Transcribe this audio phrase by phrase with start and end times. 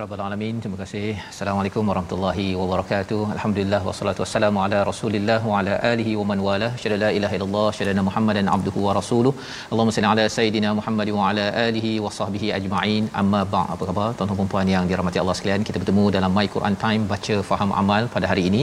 [0.00, 0.54] Rabbal alamin.
[0.64, 1.08] Terima kasih.
[1.30, 3.18] Assalamualaikum warahmatullahi wabarakatuh.
[3.34, 6.68] Alhamdulillah wassalatu wassalamu ala Rasulillah wa ala alihi wa man wala.
[6.82, 9.32] Syada la ilaha illallah, syada Muhammadan abduhu wa rasuluh.
[9.70, 13.10] Allahumma salli ala sayidina Muhammad wa ala alihi wa sahbihi ajma'in.
[13.22, 15.66] Amma ba' apa khabar tuan-tuan dan puan yang dirahmati Allah sekalian?
[15.70, 18.62] Kita bertemu dalam My Quran Time baca faham amal pada hari ini.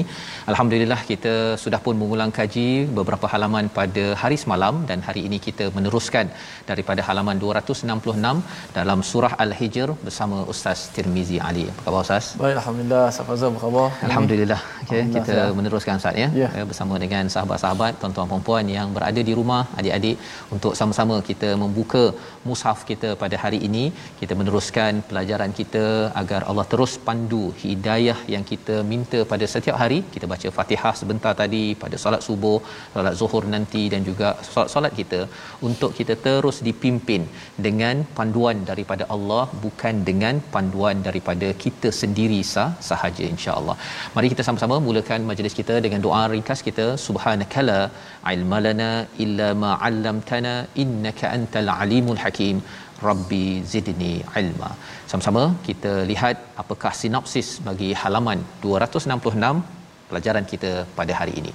[0.54, 2.68] Alhamdulillah kita sudah pun mengulang kaji
[3.00, 6.26] beberapa halaman pada hari semalam dan hari ini kita meneruskan
[6.72, 11.64] daripada halaman 266 dalam surah Al-Hijr bersama Ustaz Tirmizi Ali.
[11.72, 12.26] Apa khabar Ustaz?
[12.42, 13.06] Baik, Alhamdulillah.
[13.18, 13.88] Safazah, apa khabar?
[14.08, 14.60] Alhamdulillah.
[14.84, 16.28] Okay, Alhamdulillah, kita meneruskan Ustaz ya.
[16.42, 16.50] Ya.
[16.58, 20.18] Eh, bersama dengan sahabat-sahabat, tuan-tuan puan-puan yang berada di rumah, adik-adik
[20.56, 22.04] untuk sama-sama kita membuka
[22.50, 23.84] mushaf kita pada hari ini.
[24.22, 25.86] Kita meneruskan pelajaran kita
[26.22, 30.00] agar Allah terus pandu hidayah yang kita minta pada setiap hari.
[30.16, 32.58] Kita baca Fatihah sebentar tadi pada solat subuh,
[32.96, 35.22] solat zuhur nanti dan juga solat-solat kita
[35.70, 37.24] untuk kita terus dipimpin
[37.68, 43.76] dengan panduan daripada Allah bukan dengan panduan daripada kita sendiri sah sahaja insya-Allah.
[44.16, 47.80] Mari kita sama-sama mulakan majlis kita dengan doa ringkas kita subhanakala
[48.34, 48.92] ilmalana
[49.26, 52.58] illa ma 'allamtana innaka antal alimul hakim.
[53.08, 54.70] Rabbi zidni ilma.
[55.10, 59.60] Sama-sama kita lihat apakah sinopsis bagi halaman 266
[60.10, 61.52] pelajaran kita pada hari ini.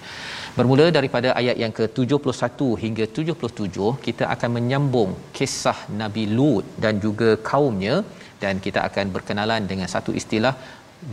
[0.57, 7.29] Bermula daripada ayat yang ke-71 hingga 77, kita akan menyambung kisah Nabi Lut dan juga
[7.51, 7.95] kaumnya
[8.43, 10.53] dan kita akan berkenalan dengan satu istilah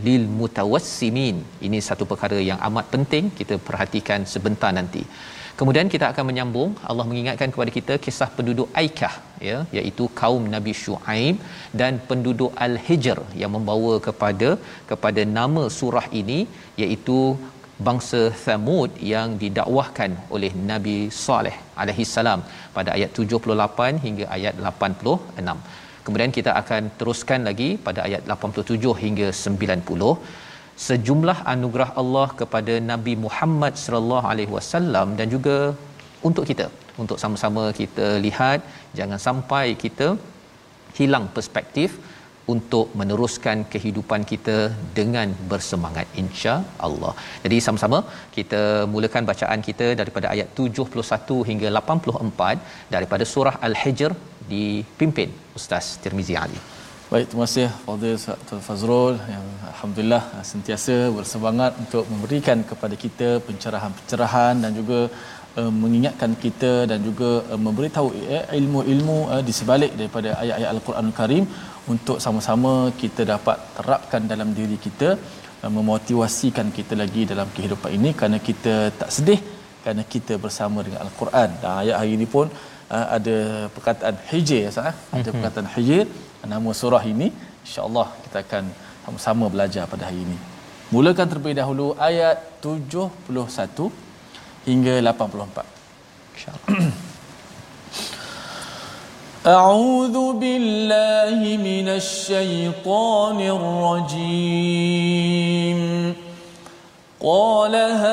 [0.06, 1.36] lil mutawassimin.
[1.66, 5.04] Ini satu perkara yang amat penting kita perhatikan sebentar nanti.
[5.60, 9.14] Kemudian kita akan menyambung Allah mengingatkan kepada kita kisah penduduk Aikah
[9.48, 11.36] ya iaitu kaum Nabi Shu'aib
[11.80, 14.50] dan penduduk Al-Hijr yang membawa kepada
[14.90, 16.38] kepada nama surah ini
[16.84, 17.18] iaitu
[17.88, 22.40] bangsa Thamud yang didakwahkan oleh Nabi Saleh alaihi salam
[22.76, 25.56] pada ayat 78 hingga ayat 86.
[26.06, 30.14] Kemudian kita akan teruskan lagi pada ayat 87 hingga 90
[30.88, 35.56] sejumlah anugerah Allah kepada Nabi Muhammad sallallahu alaihi wasallam dan juga
[36.28, 36.66] untuk kita
[37.02, 38.60] untuk sama-sama kita lihat
[38.98, 40.08] jangan sampai kita
[40.98, 41.90] hilang perspektif
[42.54, 44.56] untuk meneruskan kehidupan kita
[44.98, 47.12] dengan bersemangat insya-Allah.
[47.44, 48.00] Jadi sama-sama
[48.36, 48.62] kita
[48.94, 54.12] mulakan bacaan kita daripada ayat 71 hingga 84 daripada surah Al-Hijr
[54.52, 56.60] dipimpin Ustaz Tirmizi Ali.
[57.12, 58.16] Baik, terima kasih Fadil
[58.48, 65.00] Tuan Fazrul yang alhamdulillah sentiasa bersemangat untuk memberikan kepada kita pencerahan-pencerahan dan juga
[65.60, 71.16] uh, mengingatkan kita dan juga uh, memberitahu uh, ilmu-ilmu uh, di sebalik daripada ayat-ayat Al-Quranul
[71.20, 71.44] Karim
[71.92, 72.72] untuk sama-sama
[73.02, 75.08] kita dapat terapkan dalam diri kita
[75.62, 79.40] uh, memotivasikan kita lagi dalam kehidupan ini kerana kita tak sedih
[79.82, 81.50] kerana kita bersama dengan Al-Quran.
[81.62, 82.46] Dan ayat hari ini pun
[82.96, 83.36] uh, ada
[83.76, 84.94] perkataan hijr ya sah?
[85.18, 86.06] ada perkataan hijr
[86.52, 87.28] nama surah ini
[87.64, 88.64] insya-Allah kita akan
[89.04, 90.38] sama-sama belajar pada hari ini.
[90.94, 93.90] Mulakan terlebih dahulu ayat 71
[94.68, 95.68] hingga 84.
[96.34, 96.68] Insya-Allah.
[99.46, 103.40] أعوذ بالله من الشيطان
[104.10, 105.80] الرجيم.
[107.24, 108.08] قال هؤلاء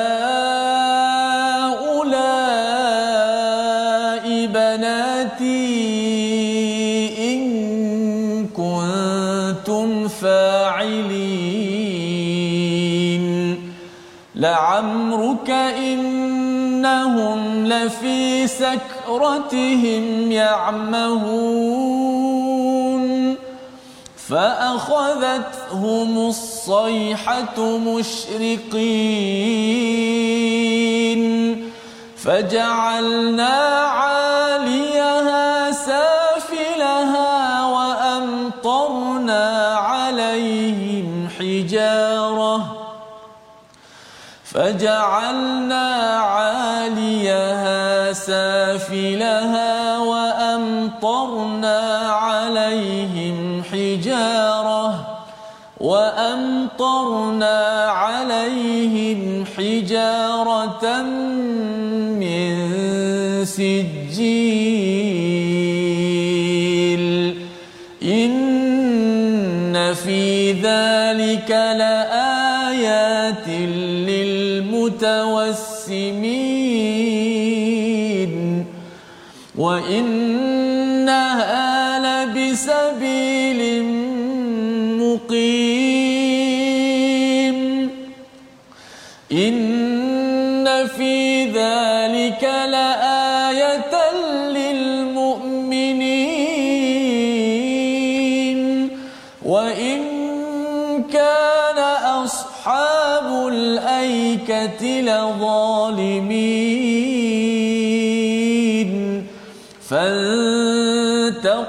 [4.46, 5.68] بناتي
[7.34, 7.42] إن
[8.46, 11.68] كنتم فاعلين.
[14.34, 18.46] لعمرك إنهم لفي
[19.08, 21.38] سكرتهم يعمهون
[24.28, 28.88] فأخذتهم الصيحة مشرقين
[32.16, 39.46] فجعلنا عاليها سافلها وأمطرنا
[39.76, 42.88] عليهم حجارة
[44.44, 46.18] فجعلنا
[48.68, 55.18] سافلها وأمطرنا عليهم حجارة
[55.80, 61.02] وأمطرنا عليهم حجارة
[62.22, 62.48] من
[63.44, 64.58] سجيل.
[68.02, 73.48] إن في ذلك لآيات
[74.08, 75.08] للمتوسمين.
[79.58, 81.18] وإنها
[81.98, 83.60] لبسبيل
[85.02, 85.98] مقيم.
[89.32, 92.97] إن في ذلك لآية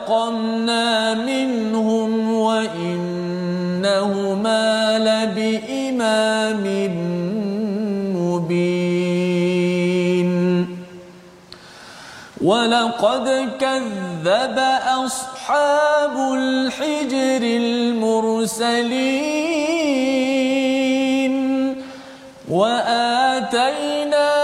[0.10, 3.38] فانتقمنا منهم وإنهما
[5.00, 6.64] لبإمام
[8.16, 9.50] مبين
[12.42, 14.58] ولقد كذب
[15.06, 18.90] أصحاب الحجر المرسلين
[22.50, 24.39] وآتيناهم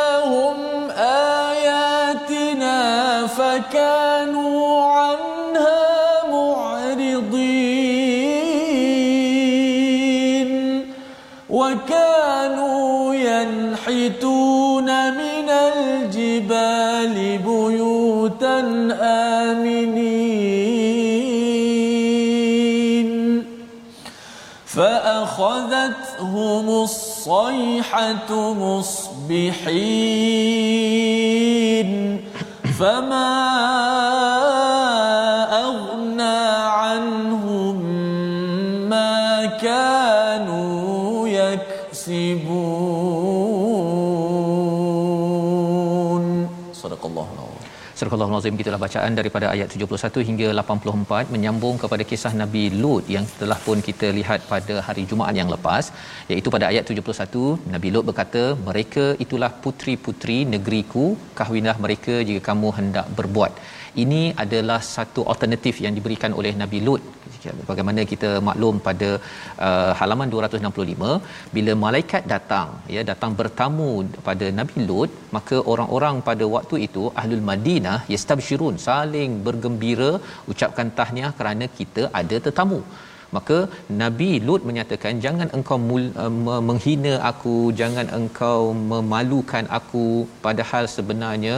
[24.76, 29.76] فأخذتهم الصيحة مصبحين.
[32.80, 34.05] فما
[48.06, 53.26] Surah Al-Azim gitulah bacaan daripada ayat 71 hingga 84 menyambung kepada kisah Nabi Lut yang
[53.40, 55.86] telah pun kita lihat pada hari Jumaat yang lepas.
[56.32, 61.06] Iaitu pada ayat 71 Nabi Lut berkata mereka itulah putri-putri negeriku
[61.40, 63.54] kahwinlah mereka jika kamu hendak berbuat
[64.04, 67.04] ini adalah satu alternatif yang diberikan oleh Nabi Lut.
[67.70, 69.10] Bagaimana kita maklum pada
[69.68, 71.10] uh, halaman 265
[71.56, 73.90] bila malaikat datang ya datang bertamu
[74.28, 80.12] pada Nabi Lut maka orang-orang pada waktu itu ahlul Madinah yastabshirun saling bergembira
[80.54, 82.82] ucapkan tahniah kerana kita ada tetamu.
[83.36, 83.58] Maka
[84.02, 88.60] Nabi Lut menyatakan jangan engkau mul, uh, menghina aku jangan engkau
[88.92, 90.06] memalukan aku
[90.46, 91.58] padahal sebenarnya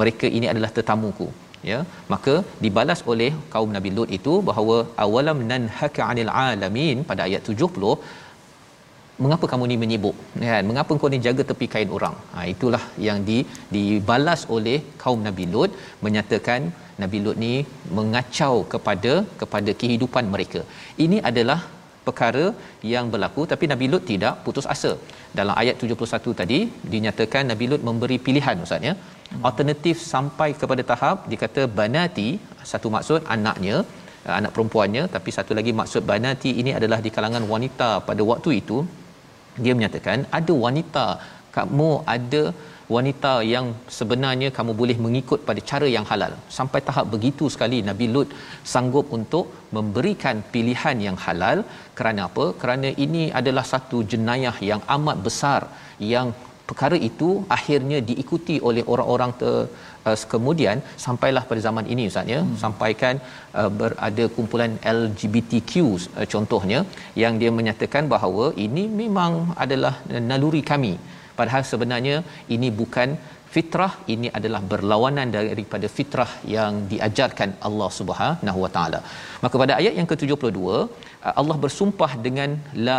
[0.00, 1.28] mereka ini adalah tetamuku
[1.70, 1.78] ya
[2.12, 2.34] maka
[2.64, 6.98] dibalas oleh kaum Nabi Lut itu bahawa awalam nanhaka 'anil alamin?
[7.10, 7.92] pada ayat 70
[9.22, 10.16] mengapa kamu ni menyibuk?
[10.50, 12.16] Kan mengapa kau ni jaga tepi kain orang?
[12.34, 13.38] Ha itulah yang di
[13.76, 15.72] dibalas oleh kaum Nabi Lut
[16.06, 16.70] menyatakan
[17.02, 17.52] Nabi Lut ni
[17.98, 20.62] mengacau kepada kepada kehidupan mereka.
[21.06, 21.60] Ini adalah
[22.08, 22.44] perkara
[22.94, 24.92] yang berlaku tapi Nabi Lut tidak putus asa.
[25.38, 26.58] Dalam ayat 71 tadi
[26.94, 28.94] dinyatakan Nabi Lut memberi pilihan ustaz ya.
[29.50, 32.28] Alternatif sampai kepada tahap dikata banati
[32.72, 33.78] satu maksud anaknya
[34.38, 38.78] anak perempuannya tapi satu lagi maksud banati ini adalah di kalangan wanita pada waktu itu
[39.64, 41.06] dia menyatakan ada wanita
[41.56, 42.42] kamu ada
[42.94, 43.66] wanita yang
[43.98, 46.32] sebenarnya kamu boleh mengikut pada cara yang halal.
[46.58, 48.30] Sampai tahap begitu sekali Nabi Lut
[48.72, 51.60] sanggup untuk memberikan pilihan yang halal.
[51.98, 52.46] Kerana apa?
[52.62, 55.60] Kerana ini adalah satu jenayah yang amat besar
[56.12, 56.28] yang
[56.68, 59.52] perkara itu akhirnya diikuti oleh orang-orang ter,
[60.08, 60.78] uh, kemudian.
[61.04, 62.40] Sampailah pada zaman ini ustaz ya.
[62.40, 62.56] Hmm.
[62.64, 63.14] sampaikan
[63.60, 65.72] uh, berada kumpulan LGBTQ
[66.18, 66.80] uh, contohnya
[67.22, 69.32] yang dia menyatakan bahawa ini memang
[69.64, 69.94] adalah
[70.32, 70.94] naluri kami
[71.38, 72.16] padahal sebenarnya
[72.56, 73.10] ini bukan
[73.54, 79.00] fitrah ini adalah berlawanan daripada fitrah yang diajarkan Allah Subhanahu Wa Taala.
[79.44, 80.60] Maka pada ayat yang ke-72
[81.40, 82.50] Allah bersumpah dengan
[82.86, 82.98] la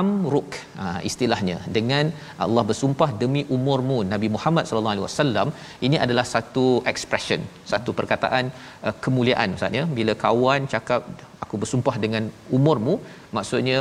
[0.00, 0.50] amruk
[0.80, 2.04] ha, istilahnya dengan
[2.44, 5.48] Allah bersumpah demi umurmu Nabi Muhammad sallallahu alaihi wasallam
[5.86, 8.44] ini adalah satu expression satu perkataan
[8.86, 11.04] uh, kemuliaan ustaz ya bila kawan cakap
[11.44, 12.26] aku bersumpah dengan
[12.58, 12.96] umurmu
[13.38, 13.78] maksudnya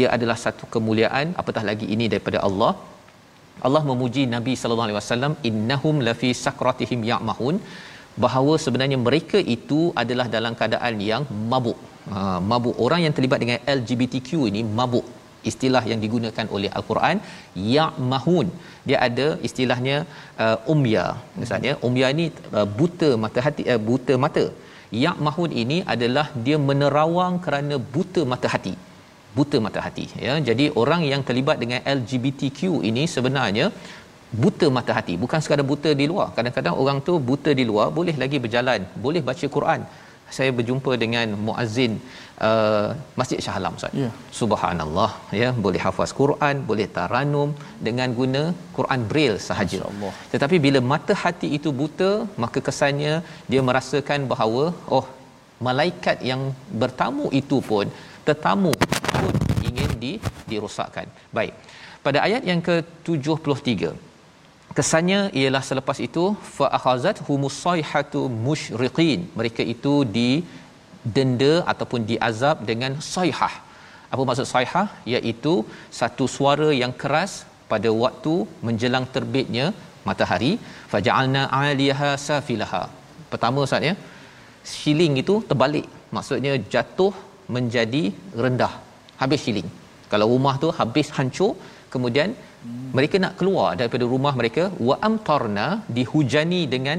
[0.00, 2.72] ia adalah satu kemuliaan apatah lagi ini daripada Allah
[3.66, 7.56] Allah memuji Nabi sallallahu alaihi wasallam innahum lafi sakratihim ya'mahun
[8.24, 11.78] bahawa sebenarnya mereka itu adalah dalam keadaan yang mabuk.
[12.12, 12.20] Ha,
[12.52, 15.06] mabuk orang yang terlibat dengan LGBTQ ini mabuk.
[15.50, 17.16] Istilah yang digunakan oleh Al-Quran
[17.74, 18.46] ya'mahun.
[18.88, 19.96] Dia ada istilahnya
[20.44, 21.04] uh, umya.
[21.40, 22.26] Misalnya umya ini
[22.58, 24.44] uh, buta mata hati uh, buta mata.
[25.04, 28.74] Ya'mahun ini adalah dia menerawang kerana buta mata hati
[29.38, 32.60] buta mata hati ya jadi orang yang terlibat dengan LGBTQ
[32.90, 33.66] ini sebenarnya
[34.42, 38.16] buta mata hati bukan sekadar buta di luar kadang-kadang orang tu buta di luar boleh
[38.22, 39.82] lagi berjalan boleh baca Quran
[40.36, 41.92] saya berjumpa dengan muazzin
[42.48, 42.88] uh,
[43.20, 43.98] Masjid Shah Alam Ustaz.
[44.02, 44.10] Ya.
[44.40, 45.10] Subhanallah
[45.40, 47.50] ya, boleh hafaz Quran, boleh taranum
[47.88, 48.42] dengan guna
[48.78, 49.80] Quran Braille sahaja.
[50.34, 52.12] Tetapi bila mata hati itu buta,
[52.44, 53.14] maka kesannya
[53.52, 54.64] dia merasakan bahawa
[54.98, 55.06] oh
[55.68, 56.42] malaikat yang
[56.82, 57.86] bertamu itu pun
[58.28, 58.72] tetamu
[59.18, 59.34] pun
[59.68, 60.12] ingin di,
[60.50, 61.06] dirosakkan.
[61.38, 61.52] Baik.
[62.06, 63.92] Pada ayat yang ke-73
[64.78, 66.24] kesannya ialah selepas itu
[66.56, 69.20] fa akhazat humusayhatu musyriqin.
[69.38, 70.30] Mereka itu di
[71.16, 73.54] denda ataupun diazab dengan sayhah.
[74.12, 74.86] Apa maksud sayhah?
[75.12, 75.54] Iaitu
[76.00, 77.32] satu suara yang keras
[77.72, 78.34] pada waktu
[78.66, 79.66] menjelang terbitnya
[80.08, 80.52] matahari.
[80.92, 82.82] Faja'alna 'aliyaha safilaha.
[83.32, 83.94] Pertama ustaz ya.
[85.22, 85.86] Itu terbalik.
[86.16, 87.12] Maksudnya jatuh
[87.56, 88.02] menjadi
[88.44, 88.72] rendah
[89.22, 89.70] habis shilling
[90.12, 91.52] kalau rumah tu habis hancur
[91.94, 92.30] kemudian
[92.96, 96.98] mereka nak keluar daripada rumah mereka wa amtarna dihujani dengan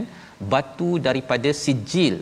[0.53, 2.15] batu daripada sijil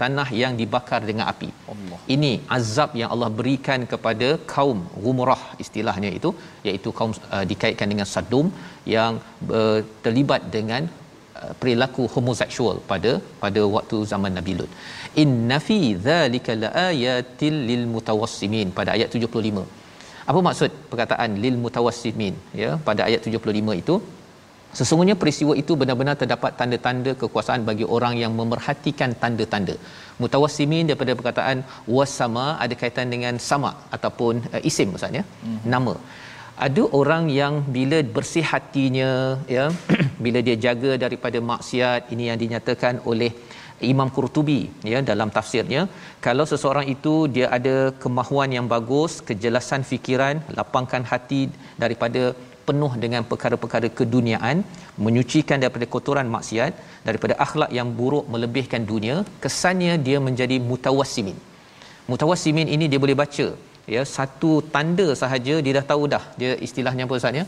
[0.00, 1.48] tanah yang dibakar dengan api.
[1.72, 1.98] Allah.
[2.14, 6.30] Ini azab yang Allah berikan kepada kaum Gumrah istilahnya itu
[6.68, 8.46] iaitu kaum uh, dikaitkan dengan Sadum
[8.96, 9.14] yang
[9.60, 10.84] uh, terlibat dengan
[11.60, 14.70] perilaku homoseksual pada pada waktu zaman Nabi Lut.
[15.24, 19.66] Inna fi dzalika laayatil lil mutawassimin pada ayat 75
[20.30, 23.94] apa maksud perkataan lil mutawassimin ya pada ayat 75 itu
[24.78, 29.76] sesungguhnya peristiwa itu benar-benar terdapat tanda-tanda kekuasaan bagi orang yang memerhatikan tanda-tanda
[30.22, 31.58] mutawassimin daripada perkataan
[31.96, 35.60] wasama ada kaitan dengan sama ataupun uh, isim maksudnya hmm.
[35.74, 35.94] nama
[36.66, 39.10] ada orang yang bila bersih hatinya
[39.56, 39.64] ya
[40.24, 43.30] bila dia jaga daripada maksiat ini yang dinyatakan oleh
[43.92, 44.60] Imam Qurtubi
[44.92, 45.82] ya dalam tafsirnya
[46.26, 51.42] kalau seseorang itu dia ada kemahuan yang bagus kejelasan fikiran lapangkan hati
[51.82, 52.22] daripada
[52.68, 54.56] penuh dengan perkara-perkara keduniaan
[55.04, 56.72] menyucikan daripada kotoran maksiat
[57.08, 61.38] daripada akhlak yang buruk melebihkan dunia kesannya dia menjadi mutawassimin
[62.10, 63.46] mutawassimin ini dia boleh baca
[63.94, 66.24] ya satu tanda sahaja dia dah tahu dah.
[66.40, 67.44] Dia istilahnya apa ustaz ya?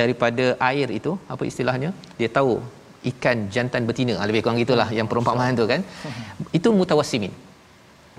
[0.00, 1.90] Daripada air itu apa istilahnya?
[2.20, 2.54] Dia tahu
[3.10, 4.14] ikan jantan betina.
[4.20, 5.82] Ah, lebih kurang gitulah yang perumpamaan tu kan?
[6.58, 7.34] Itu mutawassimin.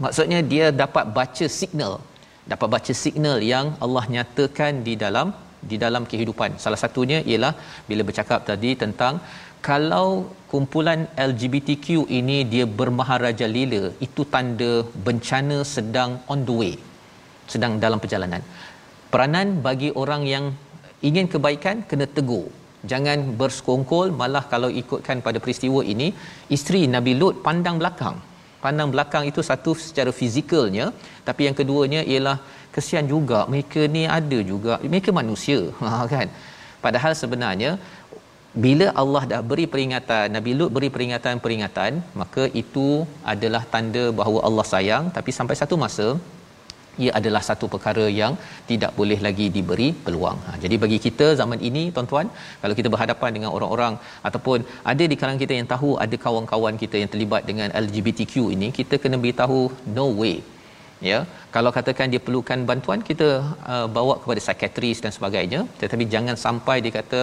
[0.03, 1.93] Maksudnya dia dapat baca signal.
[2.51, 5.29] Dapat baca signal yang Allah nyatakan di dalam
[5.69, 6.51] di dalam kehidupan.
[6.63, 7.53] Salah satunya ialah
[7.89, 9.13] bila bercakap tadi tentang
[9.67, 10.07] kalau
[10.51, 10.99] kumpulan
[11.29, 11.87] LGBTQ
[12.19, 14.71] ini dia bermaharaja lila itu tanda
[15.07, 16.73] bencana sedang on the way
[17.53, 18.41] sedang dalam perjalanan.
[19.13, 20.45] Peranan bagi orang yang
[21.09, 22.47] ingin kebaikan kena tegur.
[22.91, 26.07] Jangan bersekongkol malah kalau ikutkan pada peristiwa ini
[26.55, 28.17] isteri Nabi Lut pandang belakang.
[28.65, 30.85] Pandang belakang itu satu secara fizikalnya
[31.27, 32.37] tapi yang keduanya ialah
[32.75, 33.39] kesian juga.
[33.53, 34.73] Mereka ni ada juga.
[34.93, 36.27] Mereka manusia ha kan?
[36.85, 37.71] Padahal sebenarnya
[38.65, 42.87] bila Allah dah beri peringatan Nabi Lut beri peringatan-peringatan maka itu
[43.33, 46.07] adalah tanda bahawa Allah sayang tapi sampai satu masa
[47.03, 48.33] ia adalah satu perkara yang
[48.69, 50.39] tidak boleh lagi diberi peluang.
[50.47, 52.27] Ha, jadi bagi kita zaman ini tuan-tuan,
[52.63, 53.95] kalau kita berhadapan dengan orang-orang
[54.29, 54.59] ataupun
[54.91, 58.97] ada di kalangan kita yang tahu ada kawan-kawan kita yang terlibat dengan LGBTQ ini, kita
[59.05, 59.59] kena beritahu
[59.97, 60.37] no way.
[61.09, 61.17] Ya,
[61.55, 63.27] kalau katakan dia perlukan bantuan kita
[63.73, 67.19] uh, bawa kepada psikiatris dan sebagainya, tetapi jangan sampai dia kata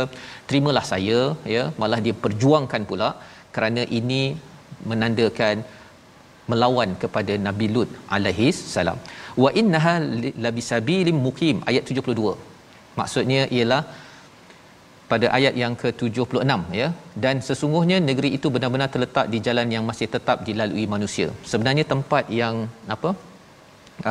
[0.49, 1.21] terimalah saya,
[1.54, 3.09] ya, malah dia perjuangkan pula
[3.57, 4.23] kerana ini
[4.90, 5.57] menandakan
[6.50, 8.99] melawan kepada Nabi Lut alaihi salam
[9.43, 9.95] wa innaha
[10.45, 12.35] labisabilim mukim ayat 72
[13.00, 13.83] maksudnya ialah
[15.12, 16.88] pada ayat yang ke-76 ya.
[17.25, 21.29] Dan sesungguhnya negeri itu benar-benar terletak di jalan yang masih tetap dilalui manusia.
[21.50, 22.55] Sebenarnya tempat yang
[22.95, 23.11] apa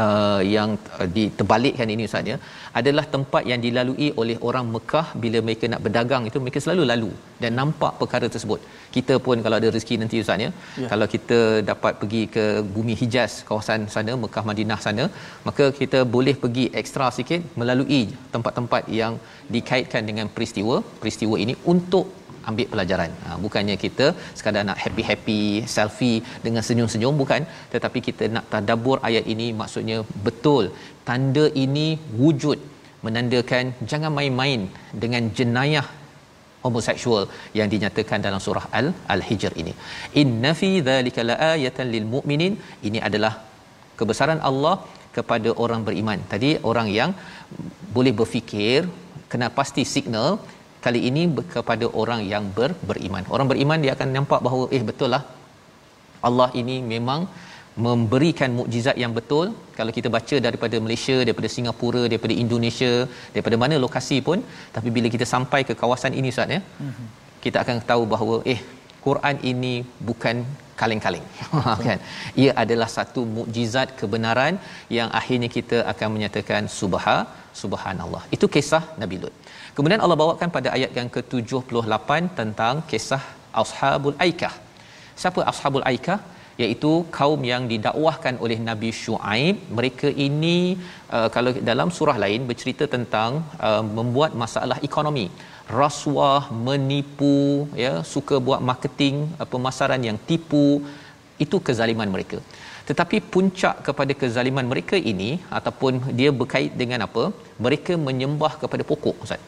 [0.01, 2.37] uh, yang uh, diterbalikkan ini ustaz ya
[2.79, 7.11] adalah tempat yang dilalui oleh orang Mekah bila mereka nak berdagang itu mereka selalu lalu
[7.43, 8.61] dan nampak perkara tersebut
[8.95, 10.49] kita pun kalau ada rezeki nanti ustaz ya
[10.81, 10.89] yeah.
[10.93, 11.39] kalau kita
[11.71, 15.05] dapat pergi ke bumi Hijaz kawasan sana Mekah Madinah sana
[15.49, 18.01] maka kita boleh pergi ekstra sikit melalui
[18.35, 19.15] tempat-tempat yang
[19.55, 22.07] dikaitkan dengan peristiwa peristiwa ini untuk
[22.49, 23.11] ambil pelajaran.
[23.25, 24.07] Ha, bukannya kita
[24.39, 25.41] sekadar nak happy-happy
[25.75, 27.41] selfie dengan senyum-senyum bukan.
[27.73, 29.97] Tetapi kita nak tadabbur ayat ini maksudnya
[30.27, 30.65] betul.
[31.09, 31.87] Tanda ini
[32.21, 32.59] wujud
[33.05, 34.61] menandakan jangan main-main
[35.03, 35.85] dengan jenayah
[36.65, 37.23] homoseksual
[37.59, 39.73] yang dinyatakan dalam surah al al-hijr ini.
[40.21, 42.53] Inna fi dzalika laayatan lil mu'minin.
[42.87, 43.33] Ini adalah
[43.99, 44.75] kebesaran Allah
[45.17, 46.19] kepada orang beriman.
[46.33, 47.11] Tadi orang yang
[47.95, 48.79] boleh berfikir
[49.31, 50.29] kena pasti signal
[50.85, 51.23] kali ini
[51.55, 53.23] kepada orang yang ber, beriman.
[53.35, 55.23] Orang beriman dia akan nampak bahawa eh betul lah.
[56.27, 57.21] Allah ini memang
[57.85, 59.47] memberikan mukjizat yang betul.
[59.77, 62.91] Kalau kita baca daripada Malaysia daripada Singapura daripada Indonesia
[63.35, 64.39] daripada mana lokasi pun
[64.75, 67.07] tapi bila kita sampai ke kawasan ini ustaz ya mm-hmm.
[67.45, 68.59] kita akan tahu bahawa eh
[69.05, 69.73] Quran ini
[70.07, 70.35] bukan
[70.79, 71.25] kaleng-kaleng.
[71.87, 71.99] Kan?
[72.43, 74.53] Ia adalah satu mukjizat kebenaran
[74.97, 77.17] yang akhirnya kita akan menyatakan subha
[77.61, 78.23] subhanallah.
[78.37, 79.33] Itu kisah Nabi Lut
[79.77, 83.23] Kemudian Allah bawakan pada ayat yang ke-78 tentang kisah
[83.61, 84.53] Ashabul Aikah.
[85.21, 86.19] Siapa Ashabul Aikah?
[86.61, 89.55] iaitu kaum yang didakwahkan oleh Nabi Shu'aib.
[89.77, 90.57] Mereka ini
[91.17, 95.27] uh, kalau dalam surah lain bercerita tentang uh, membuat masalah ekonomi.
[95.79, 97.39] Rasuah, menipu,
[97.83, 100.67] ya, suka buat marketing, uh, pemasaran yang tipu,
[101.45, 102.39] itu kezaliman mereka.
[102.89, 107.25] Tetapi puncak kepada kezaliman mereka ini ataupun dia berkait dengan apa?
[107.65, 109.41] Mereka menyembah kepada pokok, Ustaz.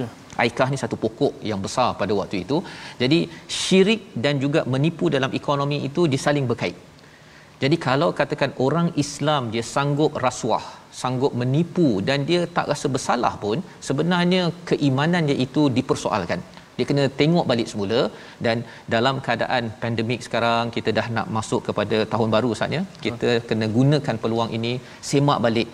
[0.00, 0.06] Ya.
[0.42, 2.56] Aikah ni satu pokok yang besar pada waktu itu.
[3.02, 3.18] Jadi
[3.60, 6.76] syirik dan juga menipu dalam ekonomi itu disaling berkait.
[7.62, 10.64] Jadi kalau katakan orang Islam dia sanggup rasuah,
[11.00, 16.42] sanggup menipu dan dia tak rasa bersalah pun, sebenarnya keimanannya itu dipersoalkan.
[16.76, 18.00] Dia kena tengok balik semula
[18.46, 18.56] dan
[18.94, 24.16] dalam keadaan pandemik sekarang kita dah nak masuk kepada tahun baru saatnya kita kena gunakan
[24.24, 24.72] peluang ini
[25.10, 25.68] semak balik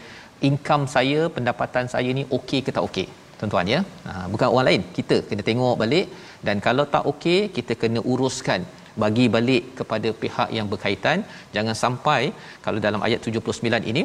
[0.48, 3.08] income saya pendapatan saya ni okey ke tak okey
[3.42, 3.80] tuan-tuan ya.
[4.08, 6.06] Ha, bukan orang lain, kita kena tengok balik
[6.46, 8.62] dan kalau tak okey, kita kena uruskan
[9.02, 11.18] bagi balik kepada pihak yang berkaitan.
[11.56, 12.20] Jangan sampai
[12.66, 14.04] kalau dalam ayat 79 ini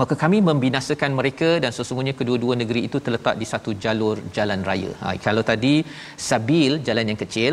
[0.00, 4.92] maka kami membinasakan mereka dan sesungguhnya kedua-dua negeri itu terletak di satu jalur jalan raya.
[5.02, 5.74] Ha, kalau tadi
[6.30, 7.52] sabil jalan yang kecil,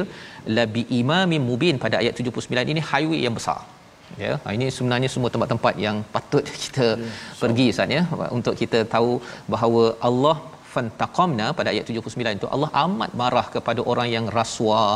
[0.57, 3.59] labi imamin mubin pada ayat 79 ini highway yang besar.
[4.23, 7.41] Ya, ha, ini sebenarnya semua tempat-tempat yang patut kita ya, so.
[7.43, 8.03] pergi Ustaz ya
[8.38, 9.12] untuk kita tahu
[9.53, 10.35] bahawa Allah
[10.73, 14.93] fantaqamna pada ayat 79 itu Allah amat marah kepada orang yang rasuah,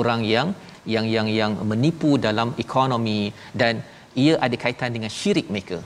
[0.00, 0.48] orang yang
[0.94, 3.20] yang yang yang menipu dalam ekonomi
[3.60, 3.74] dan
[4.24, 5.78] ia ada kaitan dengan syirik mereka.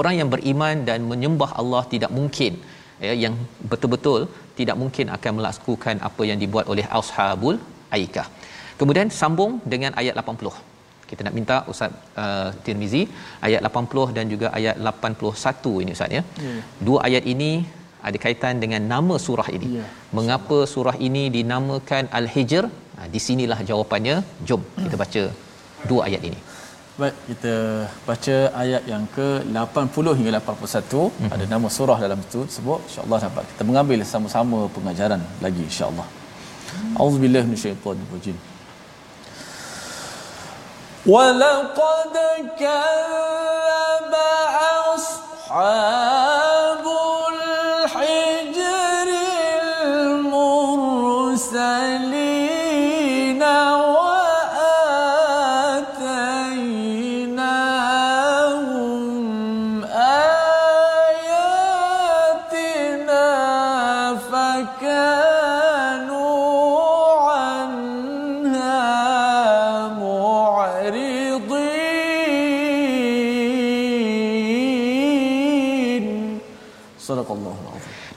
[0.00, 2.52] Orang yang beriman dan menyembah Allah tidak mungkin
[3.06, 3.34] ya yang
[3.70, 4.20] betul-betul
[4.58, 7.56] tidak mungkin akan melakukan apa yang dibuat oleh ashabul
[7.98, 8.26] aikah.
[8.80, 10.52] Kemudian sambung dengan ayat 80.
[11.10, 11.92] Kita nak minta Ustaz
[12.22, 13.02] uh, Tirmizi
[13.46, 16.22] ayat 80 dan juga ayat 81 ini Ustaz ya.
[16.46, 16.60] Yeah.
[16.86, 17.50] Dua ayat ini
[18.07, 19.67] ada kaitan dengan nama surah ini.
[19.79, 19.85] Ya.
[20.17, 22.65] Mengapa surah ini dinamakan Al-Hijr?
[22.97, 24.15] Ha, di sinilah jawapannya.
[24.47, 25.23] Jom kita baca
[25.89, 26.39] dua ayat ini.
[27.01, 27.55] Baik, kita
[28.09, 31.03] baca ayat yang ke-80 hingga 81.
[31.17, 31.29] Hmm.
[31.35, 32.81] Ada nama surah dalam itu sebut.
[32.89, 36.07] InsyaAllah dapat kita mengambil sama-sama pengajaran lagi insyaAllah.
[36.09, 37.01] Hmm.
[37.01, 38.37] Auzubillah minasyaitanirrajim.
[41.07, 42.15] ولقد
[42.59, 44.13] كذب
[44.95, 46.30] أصحاب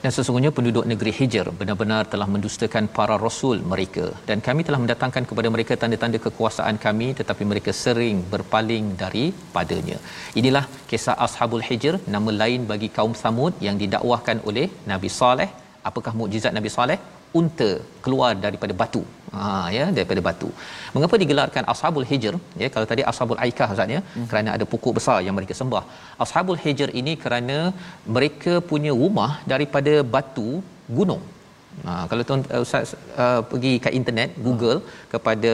[0.06, 4.04] dan sesungguhnya penduduk negeri Hijr benar-benar telah mendustakan para rasul mereka.
[4.28, 9.98] Dan kami telah mendatangkan kepada mereka tanda-tanda kekuasaan kami tetapi mereka sering berpaling daripadanya.
[10.40, 15.50] Inilah kisah ashabul Hijr nama lain bagi kaum Samud yang didakwahkan oleh Nabi Saleh.
[15.90, 16.98] Apakah mukjizat Nabi Saleh
[17.40, 17.70] unta
[18.04, 19.02] keluar daripada batu.
[19.36, 20.50] Ha ya daripada batu.
[20.94, 22.34] Mengapa digelarkan ashabul hijr?
[22.62, 24.26] Ya kalau tadi ashabul aikah ustaz ya hmm.
[24.30, 25.84] kerana ada pokok besar yang mereka sembah.
[26.24, 27.58] Ashabul hijr ini kerana
[28.16, 30.50] mereka punya rumah daripada batu
[30.98, 31.24] gunung.
[31.86, 34.92] Ha, kalau tuan uh, ustaz uh, pergi ke internet Google hmm.
[35.14, 35.52] kepada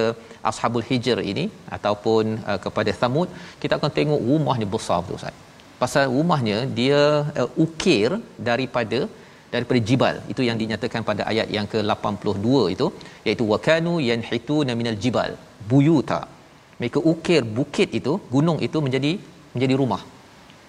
[0.51, 1.45] ashabul hijr ini
[1.77, 3.29] ataupun uh, kepada Thamud
[3.63, 5.35] kita akan tengok rumahnya besar betul ustaz.
[5.83, 7.01] Pasal rumahnya dia
[7.41, 8.11] uh, ukir
[8.51, 9.01] daripada
[9.55, 10.17] daripada jibal.
[10.33, 12.87] Itu yang dinyatakan pada ayat yang ke-82 itu
[13.27, 15.33] iaitu wakanu yanhituna minal jibal
[15.71, 16.21] buyuta.
[16.81, 19.13] Mereka ukir bukit itu gunung itu menjadi
[19.55, 20.03] menjadi rumah.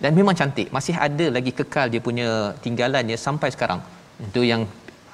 [0.03, 0.67] Dan memang cantik.
[0.77, 2.29] Masih ada lagi kekal dia punya
[2.63, 3.79] tinggalannya sampai sekarang.
[4.27, 4.63] Itu yang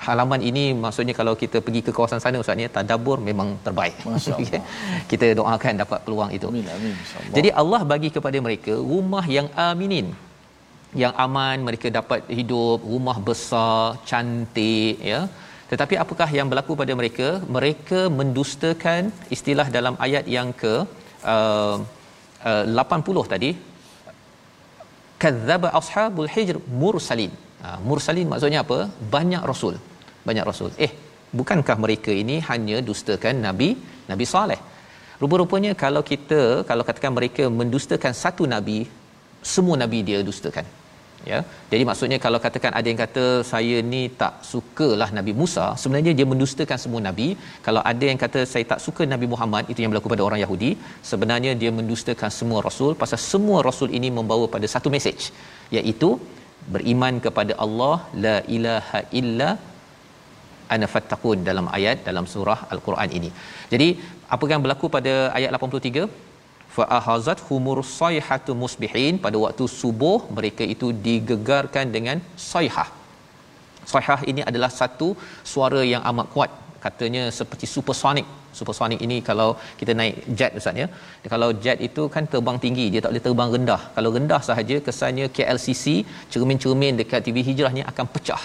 [0.06, 3.96] halaman ini maksudnya kalau kita pergi ke kawasan sana ustaz ni tadabbur memang terbaik.
[4.08, 4.64] Masya-Allah.
[5.12, 6.48] kita doakan dapat peluang itu.
[6.52, 7.36] Amin amin insyaallah.
[7.38, 10.08] jadi Allah bagi kepada mereka rumah yang aminin
[11.02, 15.22] yang aman mereka dapat hidup rumah besar cantik ya.
[15.72, 17.28] Tetapi apakah yang berlaku pada mereka?
[17.58, 20.74] Mereka mendustakan istilah dalam ayat yang ke
[21.34, 21.78] uh,
[22.52, 23.52] uh, 80 tadi.
[25.22, 27.32] Kadzdzaba ashabul hijr mursalin.
[27.62, 28.80] Ha, mursalin maksudnya apa?
[29.16, 29.76] Banyak rasul.
[30.28, 30.72] Banyak rasul.
[30.86, 30.92] Eh
[31.40, 33.70] bukankah mereka ini hanya dustakan nabi
[34.12, 34.60] nabi saleh?
[35.22, 38.80] Rupa-rupanya kalau kita kalau katakan mereka mendustakan satu nabi
[39.54, 40.66] semua nabi dia dustakan
[41.32, 41.40] ya.
[41.72, 46.28] Jadi maksudnya kalau katakan ada yang kata saya ni tak sukalah nabi Musa sebenarnya dia
[46.32, 47.28] mendustakan semua nabi.
[47.68, 50.72] Kalau ada yang kata saya tak suka nabi Muhammad itu yang berlaku pada orang Yahudi
[51.12, 55.26] sebenarnya dia mendustakan semua rasul pasal semua rasul ini membawa pada satu message
[55.80, 56.12] iaitu
[56.76, 59.50] beriman kepada Allah la ilaha illa
[60.74, 63.30] ana fattaqun dalam ayat dalam surah al-Quran ini.
[63.74, 63.88] Jadi
[64.36, 66.04] apa yang berlaku pada ayat 83
[66.76, 69.14] fa ahazat humur sayhatu musbihin.
[69.26, 72.18] Pada waktu subuh mereka itu digegarkan dengan
[72.50, 72.90] sayhah.
[73.94, 75.10] Sayhah ini adalah satu
[75.52, 76.52] suara yang amat kuat.
[76.86, 78.28] Katanya seperti supersonic.
[78.60, 80.88] Supersonic ini kalau kita naik jet ustaz ya.
[81.34, 83.82] Kalau jet itu kan terbang tinggi dia tak boleh terbang rendah.
[83.96, 85.86] Kalau rendah sahaja kesannya KLCC
[86.34, 88.44] cermin-cermin dekat TV Hijrah ni akan pecah.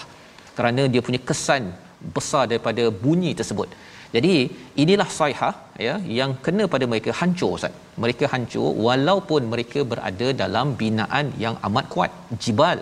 [0.57, 1.63] Kerana dia punya kesan
[2.15, 3.69] besar daripada bunyi tersebut
[4.15, 4.33] jadi
[4.83, 5.53] inilah saihah
[5.85, 7.73] ya yang kena pada mereka hancur ustaz.
[8.03, 12.11] Mereka hancur walaupun mereka berada dalam binaan yang amat kuat.
[12.43, 12.81] Jibal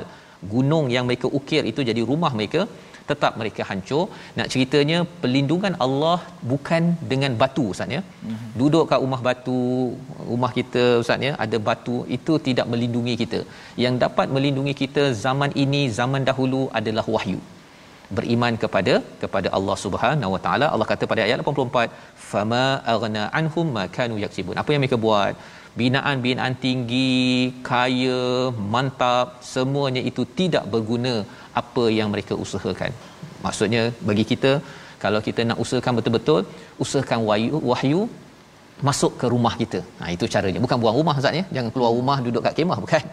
[0.53, 2.61] gunung yang mereka ukir itu jadi rumah mereka
[3.09, 4.03] tetap mereka hancur.
[4.37, 6.19] Nak ceritanya perlindungan Allah
[6.51, 8.01] bukan dengan batu ustaz ya.
[8.03, 8.51] Mm-hmm.
[8.59, 9.59] duduk kat rumah batu
[10.31, 13.41] rumah kita ustaz ya ada batu itu tidak melindungi kita.
[13.85, 17.41] Yang dapat melindungi kita zaman ini zaman dahulu adalah wahyu
[18.17, 20.67] beriman kepada kepada Allah Subhanahu Wa Taala.
[20.73, 21.89] Allah kata pada ayat 84
[22.29, 24.57] fama aghna anhum ma kanu yaksibun.
[24.61, 25.35] Apa yang mereka buat?
[25.81, 27.13] Binaan-binaan tinggi
[27.69, 28.21] kaya
[28.73, 31.13] mantap semuanya itu tidak berguna
[31.61, 32.91] apa yang mereka usahakan.
[33.45, 34.51] Maksudnya bagi kita
[35.03, 36.41] kalau kita nak usahakan betul-betul
[36.83, 38.01] usahakan wahyu wahyu
[38.87, 39.79] masuk ke rumah kita.
[39.99, 40.59] Ha itu caranya.
[40.65, 41.45] Bukan buang rumah ustaz ya.
[41.55, 43.03] Jangan keluar rumah duduk kat kemah bukan.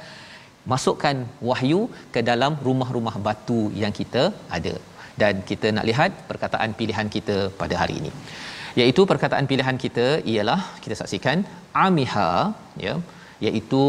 [0.72, 1.16] Masukkan
[1.48, 1.80] wahyu
[2.14, 4.22] ke dalam rumah-rumah batu yang kita
[4.56, 4.74] ada
[5.22, 8.12] dan kita nak lihat perkataan pilihan kita pada hari ini.
[8.80, 11.38] Iaitu perkataan pilihan kita ialah kita saksikan
[11.86, 12.30] amiha
[12.86, 12.94] ya.
[13.46, 13.82] Iaitu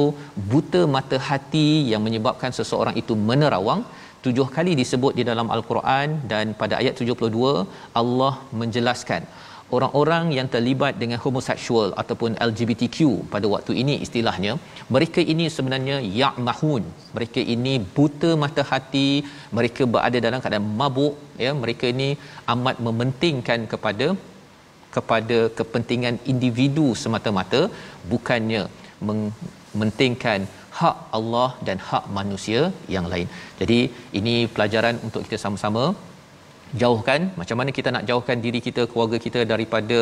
[0.51, 3.81] buta mata hati yang menyebabkan seseorang itu menerawang.
[4.25, 7.53] Tujuh kali disebut di dalam al-Quran dan pada ayat 72
[8.01, 9.21] Allah menjelaskan
[9.75, 12.97] orang-orang yang terlibat dengan homoseksual ataupun LGBTQ
[13.33, 14.53] pada waktu ini istilahnya
[14.95, 16.83] mereka ini sebenarnya ya'mahun.
[17.17, 19.07] Mereka ini buta mata hati
[19.59, 21.53] mereka berada dalam keadaan mabuk ya.
[21.63, 22.09] Mereka ini
[22.55, 24.09] amat mementingkan kepada
[24.95, 27.61] kepada kepentingan individu semata-mata
[28.13, 28.63] bukannya
[29.09, 30.41] mementingkan
[30.79, 32.61] hak Allah dan hak manusia
[32.95, 33.27] yang lain.
[33.59, 33.79] Jadi
[34.19, 35.83] ini pelajaran untuk kita sama-sama
[36.81, 39.97] jauhkan macam mana kita nak jauhkan diri kita keluarga kita daripada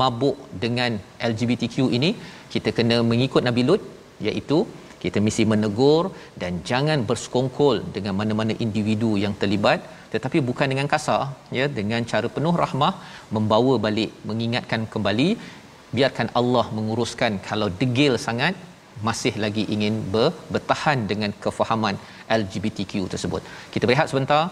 [0.00, 0.92] mabuk dengan
[1.30, 2.10] LGBTQ ini
[2.54, 3.82] kita kena mengikut Nabi Lut
[4.28, 4.58] iaitu
[5.02, 6.04] kita mesti menegur
[6.42, 9.80] dan jangan bersekongkol dengan mana-mana individu yang terlibat
[10.14, 11.22] tetapi bukan dengan kasar
[11.58, 12.94] ya dengan cara penuh rahmah
[13.36, 15.28] membawa balik mengingatkan kembali
[15.96, 18.54] biarkan Allah menguruskan kalau degil sangat
[19.06, 21.96] masih lagi ingin ber, bertahan dengan kefahaman
[22.38, 23.42] LGBTQ tersebut.
[23.74, 24.42] Kita berehat sebentar.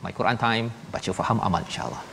[0.00, 2.09] My Quran Time, baca faham amal insya-Allah.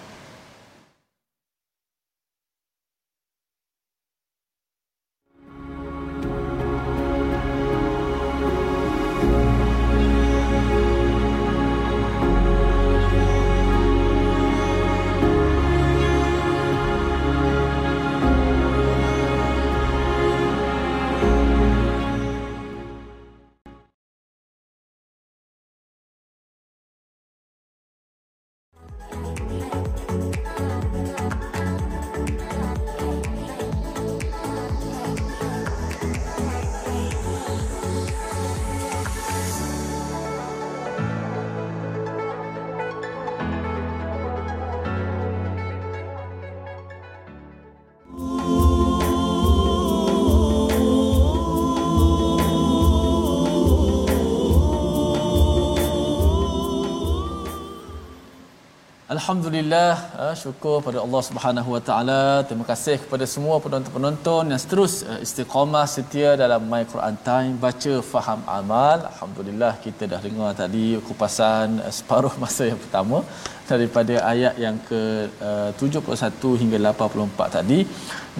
[59.17, 62.23] Alhamdulillah, uh, syukur pada Allah Subhanahu Wa Taala.
[62.47, 67.93] Terima kasih kepada semua penonton-penonton yang terus uh, istiqamah setia dalam My Quran Time baca
[68.11, 68.97] faham amal.
[69.11, 73.25] Alhamdulillah kita dah dengar tadi kupasan uh, separuh masa yang pertama
[73.71, 75.01] daripada ayat yang ke
[75.49, 77.79] uh, 71 hingga 84 tadi.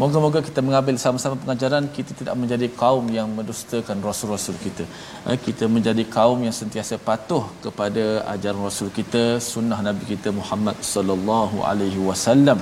[0.02, 4.86] Moga-moga kita mengambil sama-sama pengajaran kita tidak menjadi kaum yang mendustakan rasul-rasul kita.
[5.28, 10.80] Uh, kita menjadi kaum yang sentiasa patuh kepada ajaran rasul kita, sunnah nabi kita Muhammad
[10.94, 12.62] sallallahu alaihi wasallam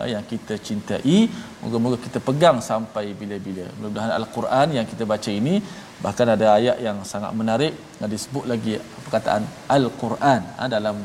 [0.00, 1.18] uh, yang kita cintai.
[1.62, 3.66] Moga-moga kita pegang sampai bila-bila.
[3.78, 5.56] Mudah-mudahan al-Quran yang kita baca ini
[6.04, 7.72] bahkan ada ayat yang sangat menarik
[8.12, 8.72] disebut lagi
[9.06, 9.42] perkataan
[9.76, 10.40] al-Quran
[10.76, 10.96] dalam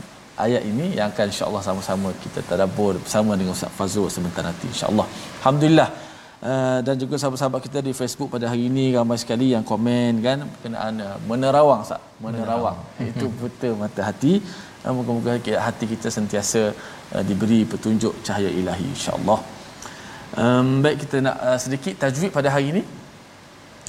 [0.45, 5.08] ayat ini yang akan insya-Allah sama-sama kita tadabbur bersama dengan Ustaz Fazul sebentar nanti insya-Allah.
[5.41, 5.89] Alhamdulillah.
[6.38, 10.45] Uh, dan juga sahabat-sahabat kita di Facebook pada hari ini ramai sekali yang komen kan
[10.45, 14.34] berkenaan uh, menerawang sah menerawang itu betul mata hati
[14.86, 15.34] uh, moga-moga
[15.65, 16.62] hati kita sentiasa
[17.13, 19.39] uh, diberi petunjuk cahaya ilahi insya-Allah.
[20.43, 22.84] Um, baik kita nak uh, sedikit tajwid pada hari ini.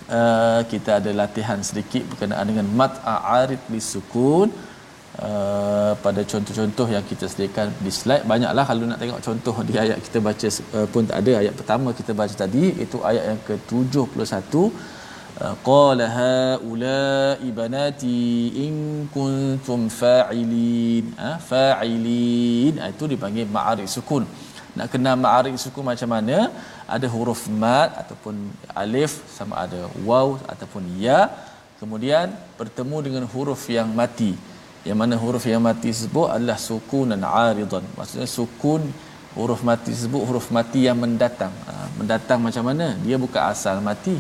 [0.08, 4.48] Uh, kita ada latihan sedikit berkenaan dengan mat a'arid lisukun
[5.26, 9.98] uh, pada contoh-contoh yang kita sediakan di slide banyaklah kalau nak tengok contoh di ayat
[10.07, 11.33] kita baca uh, pun tak ada.
[11.42, 14.54] Ayat pertama kita baca tadi itu ayat yang ke-71.
[15.38, 18.74] Uh, qala haula ibanati in
[19.14, 21.07] kuntum fa'ilin.
[21.22, 21.31] Ha?
[21.50, 24.24] fa'ilin ha, itu dipanggil ma'arif sukun.
[24.78, 26.38] Nak kenal ma'arif sukun macam mana?
[26.94, 28.35] Ada huruf mat ataupun
[28.83, 31.20] alif sama ada waw ataupun ya.
[31.81, 34.33] Kemudian bertemu dengan huruf yang mati
[34.88, 37.85] yang mana huruf yang mati tersebut adalah sukunan aridan.
[37.92, 38.83] Maksudnya sukun
[39.37, 41.53] huruf mati tersebut huruf mati yang mendatang.
[41.68, 42.96] Ha, mendatang macam mana?
[43.05, 44.16] Dia bukan asal mati.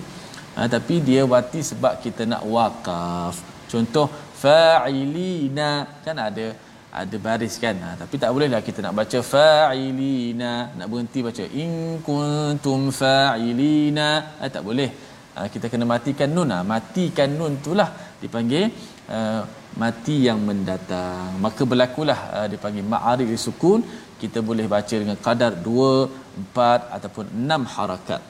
[0.56, 3.40] Ha, tapi dia mati sebab kita nak wakaf
[3.72, 5.70] contoh fa'ilina.
[6.04, 6.52] Kan ada
[6.92, 7.76] ada baris kan?
[7.84, 10.52] Ha, tapi tak bolehlah kita nak baca fa'ilina.
[10.76, 14.08] Nak berhenti baca in kuntum fa'ilina.
[14.36, 14.90] Ha, tak boleh.
[15.32, 16.52] Ha, kita kena matikan nun.
[16.52, 17.88] Ha, matikan nun itulah
[18.20, 18.68] dipanggil
[19.08, 19.42] uh,
[19.82, 21.36] mati yang mendatang.
[21.44, 23.82] Maka berlakulah uh, dipanggil ma'arif sukun.
[24.22, 28.20] Kita boleh baca dengan kadar 2 4 ataupun 6 harakat.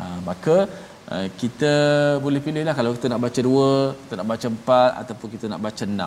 [0.00, 0.56] Uh, maka
[1.12, 1.72] uh, kita
[2.24, 5.84] boleh pilihlah kalau kita nak baca 2 kita nak baca 4 ataupun kita nak baca
[5.84, 6.00] 6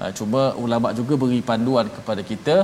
[0.00, 2.56] uh, cuma ulama juga beri panduan kepada kita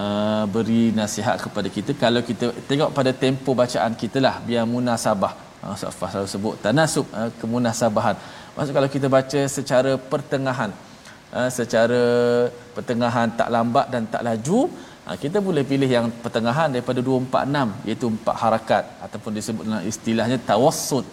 [0.00, 1.90] uh, beri nasihat kepada kita.
[2.04, 5.32] Kalau kita tengok pada tempo bacaan kita lah biar munasabah.
[5.62, 8.16] Uh, Ustaz Fah sebut tanasub uh, kemunasabahan
[8.54, 10.70] maksud kalau kita baca secara pertengahan
[11.38, 12.02] uh, secara
[12.76, 14.60] pertengahan tak lambat dan tak laju
[15.06, 20.38] uh, kita boleh pilih yang pertengahan daripada 246 iaitu empat harakat ataupun disebut dalam istilahnya
[20.50, 21.08] tawassut.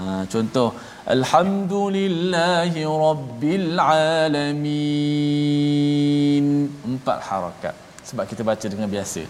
[0.00, 0.68] Uh, contoh
[1.16, 4.76] alhamdulillahi rabbil alamin.
[6.92, 7.74] Empat harakat
[8.08, 9.22] sebab kita baca dengan biasa.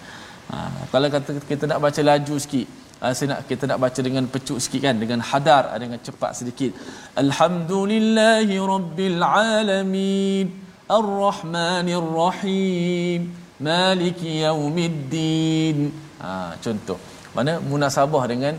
[0.93, 2.69] Kalau kata kita nak baca laju sikit
[3.03, 6.33] uh, saya nak kita nak baca dengan pecuk sikit kan dengan hadar uh, dengan cepat
[6.39, 6.73] sedikit.
[7.25, 10.47] Alhamdulillahi rabbil alamin
[10.99, 13.21] arrahmanir rahim
[13.69, 15.79] maliki yaumiddin
[16.29, 16.99] uh, contoh.
[17.37, 18.55] Mana munasabah dengan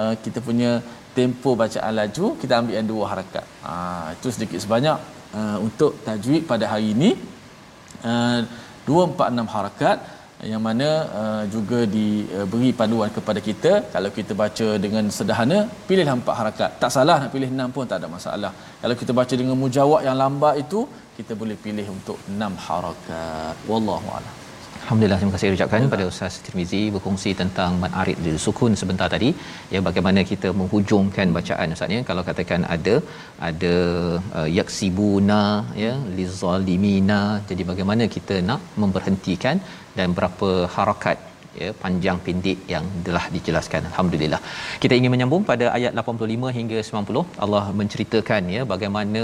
[0.00, 0.72] uh, kita punya
[1.18, 3.44] tempo bacaan laju kita ambil yang dua harakat.
[3.72, 4.98] Uh, itu sedikit sebanyak
[5.38, 7.12] uh, untuk tajwid pada hari ini.
[8.00, 8.42] Uh,
[8.88, 9.98] 246 harakat
[10.52, 10.88] yang mana
[11.20, 16.70] uh, juga diberi panduan kepada kita kalau kita baca dengan sederhana pilihlah empat harakat.
[16.82, 18.52] Tak salah nak pilih enam pun tak ada masalah.
[18.82, 20.82] Kalau kita baca dengan mujawab yang lambat itu
[21.18, 23.54] kita boleh pilih untuk enam harakat.
[23.68, 24.39] Wallahu a'lam
[24.84, 29.30] Alhamdulillah terima kasih ucapkan kepada Ustaz Tirmizi berkongsi tentang mat arid di sukun sebentar tadi.
[29.74, 32.00] Ya bagaimana kita menghujungkan bacaan Ustaz ya.
[32.10, 32.94] Kalau katakan ada
[33.48, 33.74] ada
[34.38, 35.42] uh, yaksibuna
[35.84, 39.58] ya lizalimina jadi bagaimana kita nak memberhentikan
[39.98, 41.29] dan berapa harakat
[41.62, 43.88] ya panjang pendek yang telah dijelaskan.
[43.90, 44.40] Alhamdulillah.
[44.82, 49.22] Kita ingin menyambung pada ayat 85 hingga 90 Allah menceritakan ya bagaimana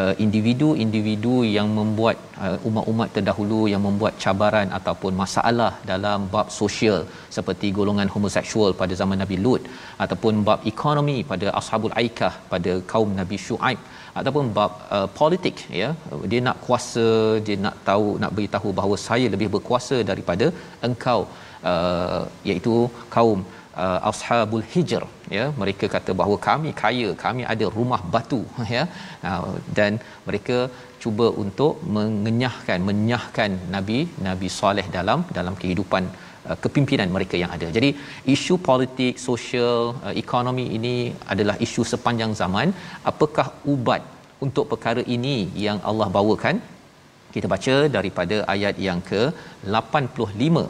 [0.00, 6.98] uh, individu-individu yang membuat uh, umat-umat terdahulu yang membuat cabaran ataupun masalah dalam bab sosial
[7.36, 9.64] seperti golongan homoseksual pada zaman Nabi Lut
[10.04, 13.80] ataupun bab ekonomi pada ashabul aikah pada kaum Nabi Shu'aib
[14.20, 15.88] ataupun bab uh, politik ya.
[16.30, 17.06] Dia nak kuasa
[17.46, 20.48] dia nak tahu nak beritahu bahawa saya lebih berkuasa daripada
[20.88, 21.20] engkau
[21.72, 22.74] uh, iaitu
[23.14, 23.40] kaum
[23.84, 25.02] uh, ashabul hijr
[25.36, 28.40] ya mereka kata bahawa kami kaya kami ada rumah batu
[28.76, 28.84] ya
[29.30, 30.58] uh, dan mereka
[31.02, 36.04] cuba untuk mengenyahkan menyahkan nabi nabi soleh dalam dalam kehidupan
[36.48, 37.68] uh, kepimpinan mereka yang ada.
[37.76, 37.90] Jadi
[38.34, 40.96] isu politik, sosial, uh, ekonomi ini
[41.34, 42.70] adalah isu sepanjang zaman.
[43.12, 44.02] Apakah ubat
[44.46, 46.58] untuk perkara ini yang Allah bawakan?
[47.34, 49.22] kita baca daripada ayat yang ke
[49.78, 50.62] 85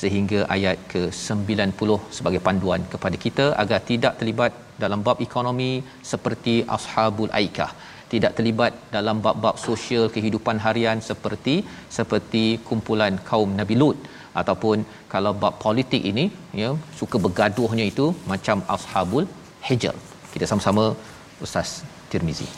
[0.00, 5.72] sehingga ayat ke 90 sebagai panduan kepada kita agar tidak terlibat dalam bab ekonomi
[6.10, 7.70] seperti ashabul aikah.
[8.12, 11.54] Tidak terlibat dalam bab-bab sosial kehidupan harian seperti
[11.96, 13.98] seperti kumpulan kaum Nabi Lut.
[14.40, 14.78] Ataupun
[15.14, 16.24] kalau bab politik ini
[16.62, 19.26] ya suka bergaduhnya itu macam ashabul
[19.68, 19.96] hijr.
[20.34, 20.86] Kita sama-sama
[21.44, 21.70] ustaz
[22.12, 22.48] Tirmizi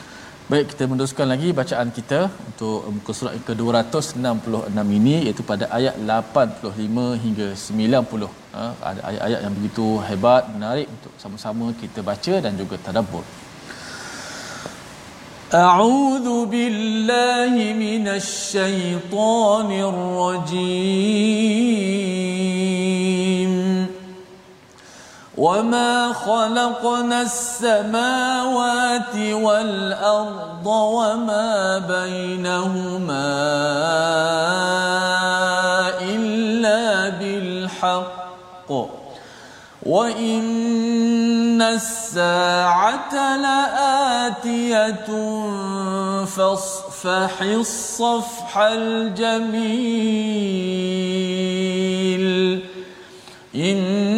[0.51, 5.95] Baik, kita meneruskan lagi bacaan kita untuk muka surat yang ke-266 ini iaitu pada ayat
[5.95, 8.27] 85 hingga 90.
[8.55, 13.25] Ha, ada ayat-ayat yang begitu hebat, menarik untuk sama-sama kita baca dan juga tadabbur.
[15.53, 21.13] أعوذ بالله من الشيطان الرجيم
[25.38, 33.30] وما خلقنا السماوات والارض وما بينهما
[36.02, 38.70] الا بالحق
[39.86, 45.06] وان الساعة لاتيه
[46.24, 49.78] فاصفح الصفح الجميل
[53.54, 54.08] إن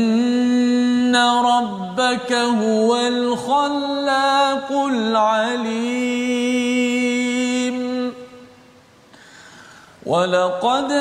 [1.16, 6.30] ربك هو الخلاق العليم
[10.06, 10.92] ولقد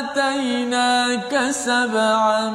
[0.00, 2.50] آتيناك سبعا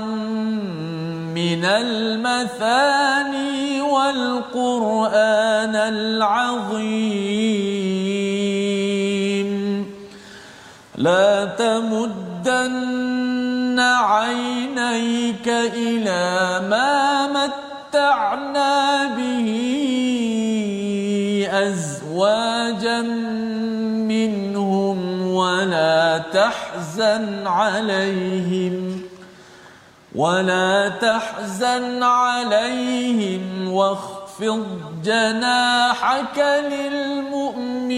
[1.36, 7.26] من المثاني والقرآن العظيم
[10.96, 11.46] لا
[12.46, 19.48] تمدن عينيك إلى ما متعنا به
[21.52, 23.02] أزواجا
[24.12, 29.02] منهم ولا تحزن عليهم
[30.16, 34.66] ولا تحزن عليهم واخفض
[35.04, 37.96] جناحك للمؤمنين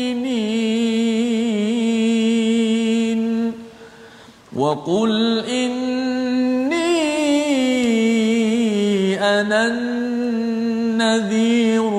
[4.58, 6.78] وقل إني
[9.22, 9.68] أنا
[10.98, 11.97] النذير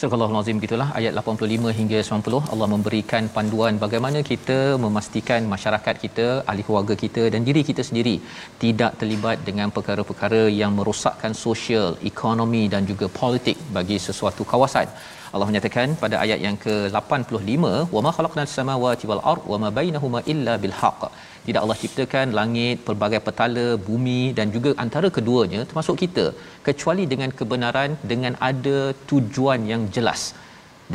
[0.00, 6.26] Surah Al-Azim gitulah ayat 85 hingga 90 Allah memberikan panduan bagaimana kita memastikan masyarakat kita,
[6.50, 8.14] ahli keluarga kita dan diri kita sendiri
[8.62, 14.88] tidak terlibat dengan perkara-perkara yang merosakkan sosial, ekonomi dan juga politik bagi sesuatu kawasan.
[15.34, 17.62] Allah menyatakan pada ayat yang ke-85
[17.96, 21.02] wama khalaqnas samawati wal ard wama bainahuma illa bil haqq
[21.46, 26.24] tidak Allah ciptakan langit pelbagai petala bumi dan juga antara keduanya termasuk kita.
[26.68, 28.78] Kecuali dengan kebenaran dengan ada
[29.10, 30.22] tujuan yang jelas.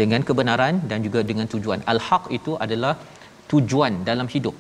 [0.02, 1.82] Dengan kebenaran dan juga dengan tujuan.
[1.94, 2.94] Al-haq itu adalah
[3.52, 4.56] tujuan dalam hidup.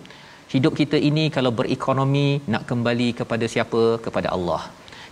[0.53, 3.83] Hidup kita ini kalau berekonomi nak kembali kepada siapa?
[4.07, 4.61] Kepada Allah.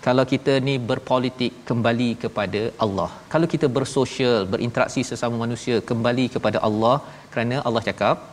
[0.05, 3.09] Kalau kita ni berpolitik kembali kepada Allah.
[3.33, 6.95] Kalau kita bersosial berinteraksi sesama manusia kembali kepada Allah
[7.33, 8.32] kerana Allah cakap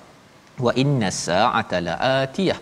[0.66, 2.60] wa inna sa'ata la'atiyah.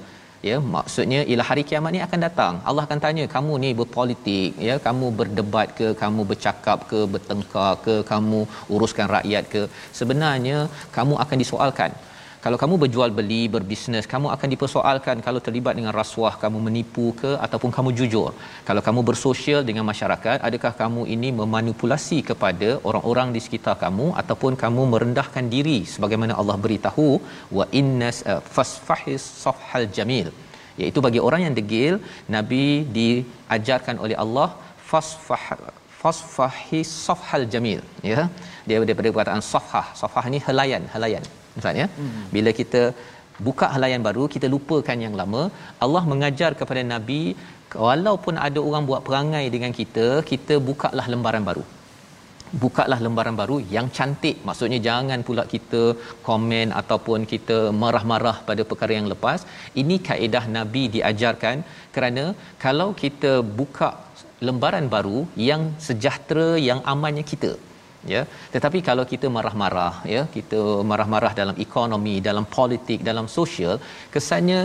[0.48, 2.54] Ya maksudnya ialah hari kiamat ni akan datang.
[2.68, 4.74] Allah akan tanya kamu ni berpolitik ya?
[4.86, 5.88] Kamu berdebat ke?
[6.02, 7.00] Kamu bercakap ke?
[7.14, 7.96] Bertengkar ke?
[8.12, 8.40] Kamu
[8.74, 9.62] uruskan rakyat ke?
[10.00, 10.58] Sebenarnya
[10.96, 11.90] kamu akan disoalkan
[12.44, 17.30] kalau kamu berjual beli berbisnes kamu akan dipersoalkan kalau terlibat dengan rasuah kamu menipu ke
[17.46, 18.30] ataupun kamu jujur.
[18.68, 24.54] Kalau kamu bersosial dengan masyarakat adakah kamu ini memanipulasi kepada orang-orang di sekitar kamu ataupun
[24.62, 27.08] kamu merendahkan diri sebagaimana Allah beritahu
[27.58, 30.30] wa innas uh, fasfahis safhal jamil.
[30.80, 31.96] Iaitu bagi orang yang degil
[32.36, 32.66] nabi
[32.98, 34.48] diajarkan oleh Allah
[34.92, 35.44] fasfah
[36.02, 37.82] fasfahi safhal jamil.
[38.12, 38.20] Ya
[38.68, 39.86] dia daripada perkataan safhah.
[40.04, 41.26] Safhah ni helaian helaian
[41.62, 41.86] Ustaz ya.
[42.00, 42.24] Hmm.
[42.36, 42.82] Bila kita
[43.46, 45.42] buka halayan baru, kita lupakan yang lama.
[45.84, 47.22] Allah mengajar kepada Nabi,
[47.86, 51.64] walaupun ada orang buat perangai dengan kita, kita bukalah lembaran baru.
[52.64, 54.36] Bukalah lembaran baru yang cantik.
[54.48, 55.82] Maksudnya jangan pula kita
[56.28, 59.40] komen ataupun kita marah-marah pada perkara yang lepas.
[59.82, 61.56] Ini kaedah Nabi diajarkan
[61.96, 62.24] kerana
[62.64, 63.90] kalau kita buka
[64.48, 65.18] lembaran baru
[65.48, 67.52] yang sejahtera yang amannya kita
[68.14, 68.22] ya.
[68.54, 73.76] Tetapi kalau kita marah-marah ya kita marah-marah dalam ekonomi dalam politik dalam sosial
[74.14, 74.60] kesannya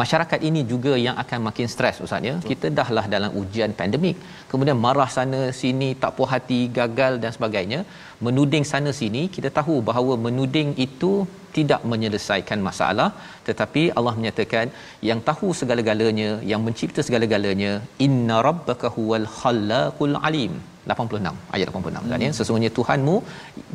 [0.00, 2.34] masyarakat ini juga yang akan makin stres ustaz ya.
[2.50, 4.16] Kita dahlah dalam ujian pandemik.
[4.50, 7.80] Kemudian marah sana sini tak puas hati gagal dan sebagainya.
[8.26, 11.12] Menuding sana sini kita tahu bahawa menuding itu
[11.56, 13.08] tidak menyelesaikan masalah.
[13.48, 14.66] Tetapi Allah menyatakan
[15.10, 17.72] yang tahu segala-galanya yang mencipta segala-galanya
[18.06, 20.54] inna rabbaka huwal khallaqul alim
[20.92, 23.16] 86 ayat 86 kan ya sesungguhnya Tuhanmu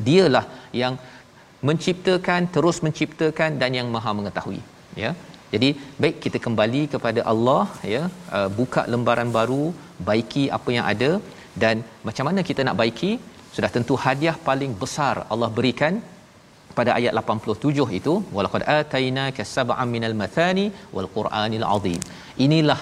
[0.07, 0.45] dialah
[0.81, 0.95] yang
[1.67, 4.61] menciptakan terus menciptakan dan yang maha mengetahui
[5.03, 5.11] ya.
[5.53, 5.69] Jadi
[6.01, 8.03] baik kita kembali kepada Allah ya
[8.37, 9.63] uh, buka lembaran baru
[10.07, 11.11] baiki apa yang ada
[11.63, 11.75] dan
[12.07, 13.11] macam mana kita nak baiki
[13.55, 15.95] sudah tentu hadiah paling besar Allah berikan
[16.77, 18.13] pada ayat 87 itu.
[18.35, 22.01] Walaqad atainaka sab'an minal mathani wal qur'anil azim
[22.45, 22.79] inilah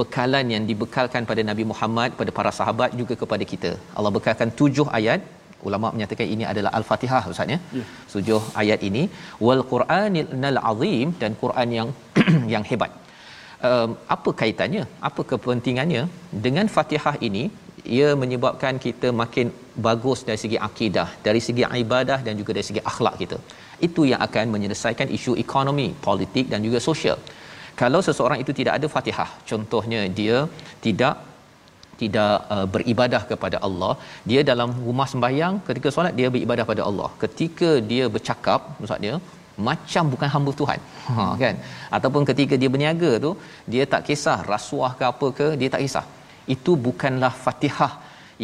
[0.00, 4.86] bekalan yang dibekalkan pada Nabi Muhammad pada para sahabat juga kepada kita Allah bekalkan tujuh
[4.98, 5.22] ayat
[5.68, 7.58] ulama menyatakan ini adalah al-Fatihah ustaz ya.
[7.78, 7.88] Yeah.
[8.14, 9.02] Tujuh ayat ini
[9.46, 11.88] wal Qur'anil azim dan Quran yang
[12.54, 12.92] yang hebat.
[13.70, 14.84] Um, apa kaitannya?
[15.08, 16.04] Apa kepentingannya
[16.46, 17.44] dengan Fatihah ini?
[17.96, 19.46] Ia menyebabkan kita makin
[19.86, 23.38] bagus dari segi akidah, dari segi ibadah dan juga dari segi akhlak kita.
[23.86, 27.18] Itu yang akan menyelesaikan isu ekonomi, politik dan juga sosial.
[27.82, 30.38] Kalau seseorang itu tidak ada Fatihah, contohnya dia
[30.86, 31.14] tidak
[32.00, 33.92] tidak uh, beribadah kepada Allah
[34.30, 37.08] dia dalam rumah sembahyang ketika solat dia beribadah pada Allah.
[37.22, 39.14] Ketika dia bercakap maksudnya
[39.68, 40.80] macam bukan hamba Tuhan.
[41.16, 41.54] Ha kan?
[41.96, 43.30] Ataupun ketika dia berniaga tu
[43.72, 46.06] dia tak kisah rasuah ke apa ke dia tak kisah.
[46.54, 47.92] Itu bukanlah Fatihah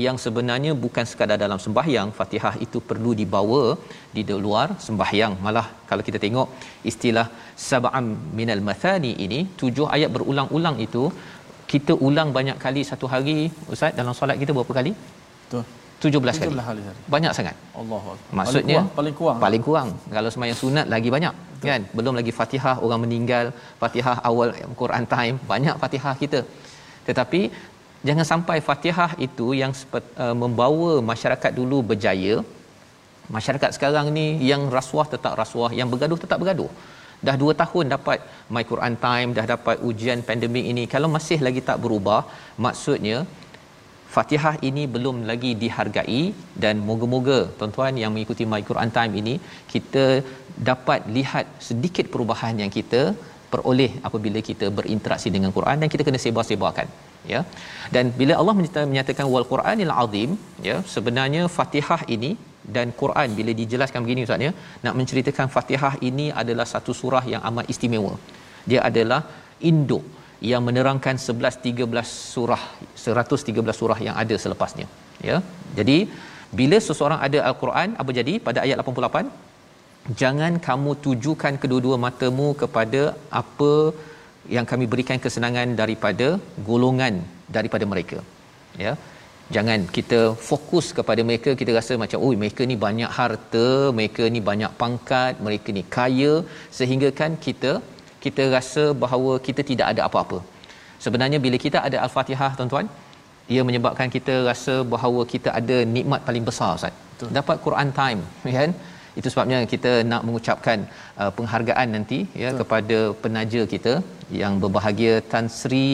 [0.05, 3.63] yang sebenarnya bukan sekadar dalam sembahyang Fatihah itu perlu dibawa
[4.17, 5.35] di luar sembahyang.
[5.47, 6.49] Malah kalau kita tengok
[6.91, 7.27] istilah
[7.69, 8.07] sab'am
[8.39, 11.05] minal mathani ini tujuh ayat berulang-ulang itu
[11.73, 13.39] kita ulang banyak kali satu hari
[13.75, 14.93] ustaz dalam solat kita berapa kali?
[15.45, 15.65] Betul.
[16.07, 16.55] 17 kali.
[16.69, 16.83] kali
[17.15, 17.55] banyak sangat.
[17.81, 19.39] Allahu maksudnya paling kurang, paling kurang.
[19.45, 19.89] paling kurang.
[20.17, 21.69] Kalau sembahyang sunat lagi banyak betul.
[21.71, 21.81] kan?
[21.99, 23.47] Belum lagi Fatihah orang meninggal
[23.83, 24.51] Fatihah awal
[24.83, 26.41] Quran time banyak Fatihah kita.
[27.09, 27.41] Tetapi
[28.07, 29.73] jangan sampai Fatihah itu yang
[30.25, 32.37] uh, membawa masyarakat dulu berjaya.
[33.37, 36.71] Masyarakat sekarang ni yang rasuah tetap rasuah yang bergaduh tetap bergaduh.
[37.27, 38.19] Dah 2 tahun dapat
[38.55, 40.85] my Quran time dah dapat ujian pandemik ini.
[40.95, 42.21] Kalau masih lagi tak berubah
[42.67, 43.19] maksudnya
[44.15, 46.23] Fatihah ini belum lagi dihargai.
[46.63, 49.35] Dan moga-moga tuan-tuan yang mengikuti My Quran Time ini
[49.73, 50.05] kita
[50.71, 53.03] dapat lihat sedikit perubahan yang kita
[53.53, 56.89] peroleh apabila kita berinteraksi dengan Quran dan kita kena sebar-sebarkan
[57.33, 57.41] ya.
[57.95, 60.31] Dan bila Allah menyatakan wal Quranil azim
[60.69, 62.31] ya sebenarnya Fatihah ini
[62.77, 64.53] dan Quran bila dijelaskan begini ustaz ya
[64.85, 68.15] nak menceritakan Fatihah ini adalah satu surah yang amat istimewa.
[68.71, 69.21] Dia adalah
[69.71, 70.05] induk
[70.53, 72.63] yang menerangkan 11 13 surah
[73.05, 74.87] 113 surah yang ada selepasnya
[75.31, 75.37] ya.
[75.79, 75.99] Jadi
[76.59, 79.48] bila seseorang ada al-Quran apa jadi pada ayat 88
[80.23, 83.03] jangan kamu tujukan kedua-dua matamu kepada
[83.41, 83.73] apa
[84.57, 86.29] yang kami berikan kesenangan daripada
[86.69, 87.15] golongan
[87.57, 88.19] daripada mereka.
[88.85, 88.93] Ya.
[89.57, 94.41] Jangan kita fokus kepada mereka kita rasa macam oh mereka ni banyak harta mereka ni
[94.51, 96.33] banyak pangkat mereka ni kaya.
[96.79, 97.73] Sehingga kan kita
[98.25, 100.39] kita rasa bahawa kita tidak ada apa-apa.
[101.05, 102.89] Sebenarnya bila kita ada al-fatihah tuan-tuan
[103.55, 106.95] ia menyebabkan kita rasa bahawa kita ada nikmat paling besar Ustaz.
[107.39, 108.21] Dapat Quran time
[108.59, 108.73] kan
[109.21, 110.79] itu sebabnya kita nak mengucapkan
[111.21, 112.59] uh, penghargaan nanti ya Betul.
[112.61, 113.95] kepada penaja kita
[114.41, 115.89] yang berbahagia Tan Sri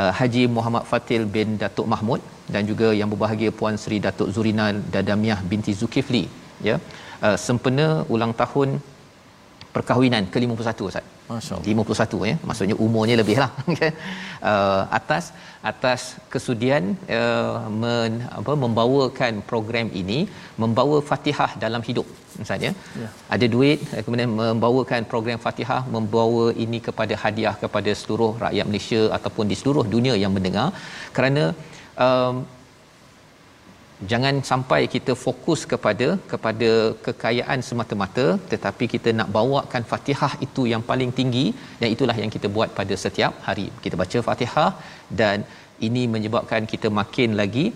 [0.00, 2.20] uh, Haji Muhammad Fatil bin Datuk Mahmud
[2.54, 6.24] dan juga yang berbahagia Puan Sri Datuk Zurina Dadamiah binti Zulkifli
[6.68, 6.76] ya
[7.26, 8.70] uh, sempena ulang tahun
[9.78, 11.06] perkahwinan ke-51 Ustaz.
[11.30, 11.84] Masya-Allah.
[11.84, 12.36] 51 ya.
[12.48, 13.50] Maksudnya umurnya lebihlah
[13.80, 13.92] kan.
[14.50, 15.24] uh, atas
[15.70, 16.00] atas
[16.32, 16.84] kesudian
[17.18, 20.18] uh, men, apa membawakan program ini
[20.62, 22.06] membawa Fatihah dalam hidup
[22.44, 22.72] Ustaz ya.
[23.02, 23.08] ya.
[23.36, 29.46] Ada duit kemudian membawakan program Fatihah membawa ini kepada hadiah kepada seluruh rakyat Malaysia ataupun
[29.52, 30.68] di seluruh dunia yang mendengar
[31.18, 31.44] kerana
[32.06, 32.36] um,
[34.10, 36.70] jangan sampai kita fokus kepada kepada
[37.06, 41.46] kekayaan semata-mata tetapi kita nak bawakan Fatihah itu yang paling tinggi
[41.80, 43.66] dan itulah yang kita buat pada setiap hari.
[43.84, 44.70] Kita baca Fatihah
[45.20, 45.38] dan
[45.88, 47.66] ini menyebabkan kita makin lagi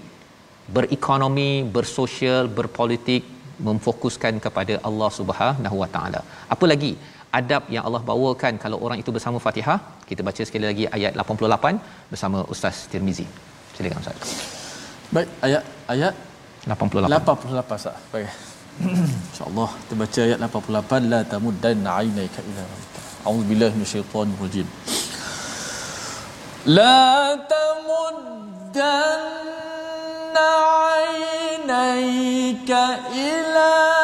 [0.76, 3.24] berekonomi bersosial berpolitik
[3.68, 6.22] memfokuskan kepada Allah Subhanahu Wa Taala.
[6.56, 6.94] Apa lagi?
[7.40, 12.10] Adab yang Allah bawakan kalau orang itu bersama Fatihah kita baca sekali lagi ayat 88
[12.12, 13.28] bersama Ustaz Tirmizi.
[13.76, 14.61] Silakan Ustaz
[15.12, 15.60] Baik, ayat
[15.92, 16.16] ayat
[16.64, 17.04] 88.
[17.04, 17.92] 88 sah.
[18.08, 18.32] Baik.
[19.28, 22.64] Insya-Allah kita baca ayat 88 la tamuddanna 'ainaika ila
[23.28, 24.64] A'udzu billahi minasyaitonir rajim.
[26.64, 28.88] La tamuddanna
[31.60, 32.82] 'ainaika
[33.12, 34.01] ila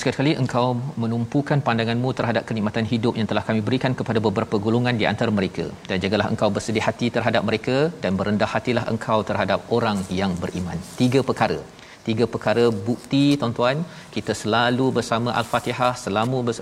[0.00, 0.66] Sekali-kali engkau
[1.02, 5.64] menumpukan pandanganmu terhadap kenikmatan hidup yang telah kami berikan kepada beberapa golongan di antara mereka
[5.88, 10.78] dan jagalah engkau bersedih hati terhadap mereka dan berendah hatilah engkau terhadap orang yang beriman.
[11.00, 11.58] Tiga perkara.
[12.06, 13.76] Tiga perkara bukti tuan-tuan
[14.14, 16.54] kita selalu bersama Al-Fatihah, selalu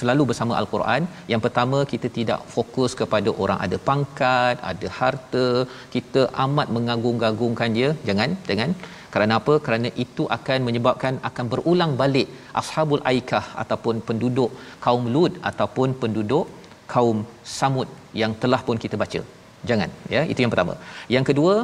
[0.00, 1.02] selalu bersama Al-Quran.
[1.32, 5.48] Yang pertama kita tidak fokus kepada orang ada pangkat, ada harta,
[5.96, 7.90] kita amat mengagung-agungkan dia.
[8.10, 8.72] Jangan, jangan
[9.14, 9.54] kerana apa?
[9.66, 12.28] Kerana itu akan menyebabkan akan berulang balik
[12.60, 14.50] ashabul aikah ataupun penduduk
[14.86, 16.46] kaum Lut ataupun penduduk
[16.92, 17.18] kaum
[17.58, 17.88] Samud
[18.22, 19.20] yang telah pun kita baca.
[19.68, 20.22] Jangan, ya.
[20.32, 20.74] Itu yang pertama.
[21.14, 21.54] Yang kedua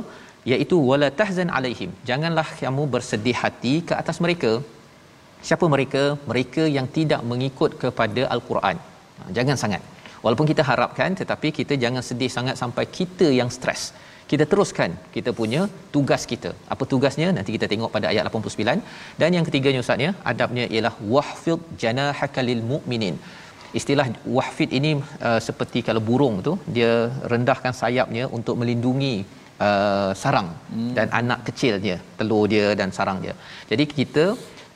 [0.52, 1.90] iaitu wala tahzan alaihim.
[2.08, 4.52] Janganlah kamu bersedih hati ke atas mereka.
[5.48, 6.02] Siapa mereka?
[6.30, 8.76] Mereka yang tidak mengikut kepada al-Quran.
[9.18, 9.82] Ha, Jangan sangat.
[10.24, 13.82] Walaupun kita harapkan tetapi kita jangan sedih sangat sampai kita yang stres
[14.30, 15.62] kita teruskan kita punya
[15.94, 16.50] tugas kita.
[16.74, 17.28] Apa tugasnya?
[17.36, 19.20] Nanti kita tengok pada ayat 89.
[19.20, 23.16] Dan yang ketiganya ustaznya, adabnya ialah wahfid janahaka lil mu'minin.
[23.78, 24.06] Istilah
[24.36, 24.90] wahfid ini
[25.28, 26.92] uh, seperti kalau burung tu dia
[27.32, 29.14] rendahkan sayapnya untuk melindungi
[29.66, 30.92] uh, sarang hmm.
[30.98, 33.34] dan anak kecilnya, telur dia dan sarang dia.
[33.70, 34.26] Jadi kita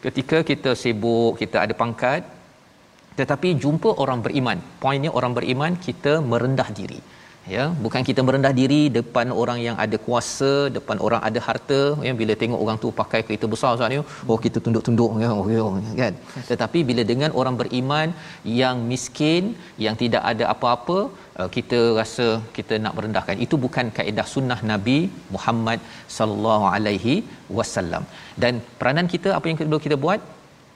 [0.06, 2.22] ketika kita sibuk, kita ada pangkat
[3.20, 4.58] tetapi jumpa orang beriman.
[4.82, 7.00] Poinnya orang beriman kita merendah diri
[7.54, 11.80] ya bukan kita merendah diri depan orang yang ada kuasa depan orang ada harta.
[12.06, 13.98] Ya bila tengok orang tu pakai kereta besar Ustaz ni
[14.32, 15.64] oh kita tunduk-tunduk ya oh, ya,
[16.02, 16.14] kan?
[16.50, 18.08] Tetapi bila dengan orang beriman
[18.62, 19.42] yang miskin
[19.86, 20.98] yang tidak ada apa-apa
[21.40, 22.26] uh, kita rasa
[22.56, 23.36] kita nak merendahkan.
[23.46, 24.98] Itu bukan kaedah sunnah Nabi
[25.36, 25.80] Muhammad
[26.16, 27.14] sallallahu alaihi
[27.58, 28.04] wasallam.
[28.44, 30.20] Dan peranan kita apa yang kedua kita buat?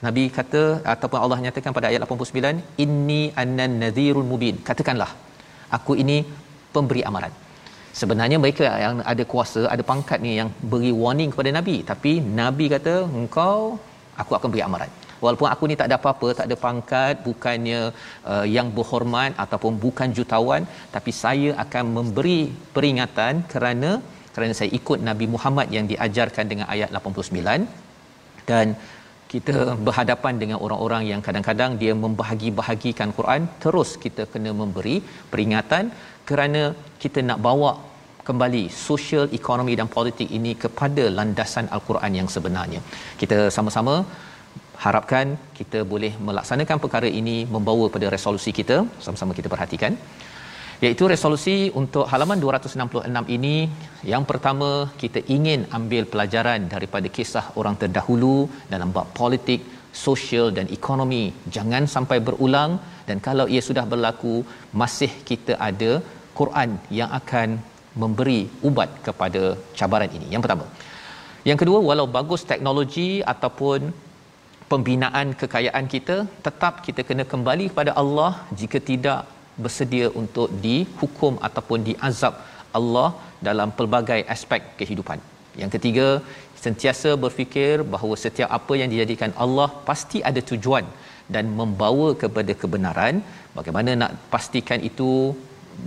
[0.06, 0.62] Nabi kata
[0.92, 4.56] ataupun Allah nyatakan pada ayat 89 inni annan nadhirul mubin.
[4.68, 5.10] Katakanlah
[5.76, 6.16] aku ini
[6.76, 7.32] pemberi amaran.
[8.00, 12.66] Sebenarnya mereka yang ada kuasa, ada pangkat ni yang beri warning kepada Nabi, tapi Nabi
[12.74, 13.56] kata, "Engkau
[14.22, 14.92] aku akan beri amaran."
[15.24, 17.80] Walaupun aku ni tak ada apa-apa, tak ada pangkat, bukannya
[18.32, 20.64] uh, yang berhormat ataupun bukan jutawan,
[20.94, 22.40] tapi saya akan memberi
[22.76, 23.90] peringatan kerana
[24.34, 28.66] kerana saya ikut Nabi Muhammad yang diajarkan dengan ayat 89 dan
[29.32, 29.54] kita
[29.86, 34.96] berhadapan dengan orang-orang yang kadang-kadang dia membahagi-bahagikan Quran terus kita kena memberi
[35.32, 35.86] peringatan
[36.28, 36.62] kerana
[37.04, 37.72] kita nak bawa
[38.28, 42.80] kembali sosial ekonomi dan politik ini kepada landasan al-Quran yang sebenarnya.
[43.20, 43.94] Kita sama-sama
[44.84, 45.26] harapkan
[45.58, 49.94] kita boleh melaksanakan perkara ini membawa pada resolusi kita sama-sama kita perhatikan
[50.84, 53.56] iaitu resolusi untuk halaman 266 ini
[54.12, 54.70] yang pertama
[55.02, 58.36] kita ingin ambil pelajaran daripada kisah orang terdahulu
[58.72, 59.60] dalam bab politik
[60.06, 61.24] sosial dan ekonomi.
[61.56, 62.72] Jangan sampai berulang
[63.08, 64.34] dan kalau ia sudah berlaku
[64.80, 65.92] masih kita ada
[66.38, 67.48] Quran yang akan
[68.02, 69.42] memberi ubat kepada
[69.78, 70.26] cabaran ini.
[70.34, 70.66] Yang pertama.
[71.48, 73.80] Yang kedua walau bagus teknologi ataupun
[74.72, 76.16] pembinaan kekayaan kita
[76.46, 78.32] tetap kita kena kembali kepada Allah.
[78.60, 79.22] Jika tidak
[79.66, 82.34] bersedia untuk dihukum ataupun diazab
[82.78, 83.08] Allah
[83.48, 85.18] dalam pelbagai aspek kehidupan.
[85.60, 86.06] Yang ketiga,
[86.64, 90.84] sentiasa berfikir bahawa setiap apa yang dijadikan Allah pasti ada tujuan
[91.34, 93.16] dan membawa kepada kebenaran.
[93.56, 95.10] Bagaimana nak pastikan itu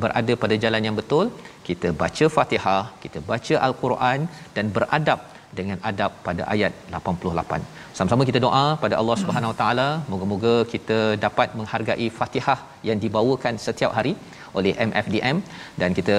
[0.02, 1.26] berada pada jalan yang betul?
[1.68, 4.20] Kita baca Fatihah, kita baca Al-Quran
[4.56, 5.20] dan beradab
[5.58, 7.85] dengan adab pada ayat 88.
[7.98, 13.54] Sama-sama kita doa pada Allah Subhanahu Wa Taala, moga-moga kita dapat menghargai Fatihah yang dibawakan
[13.66, 14.14] setiap hari
[14.58, 15.38] oleh MFDM
[15.82, 16.18] dan kita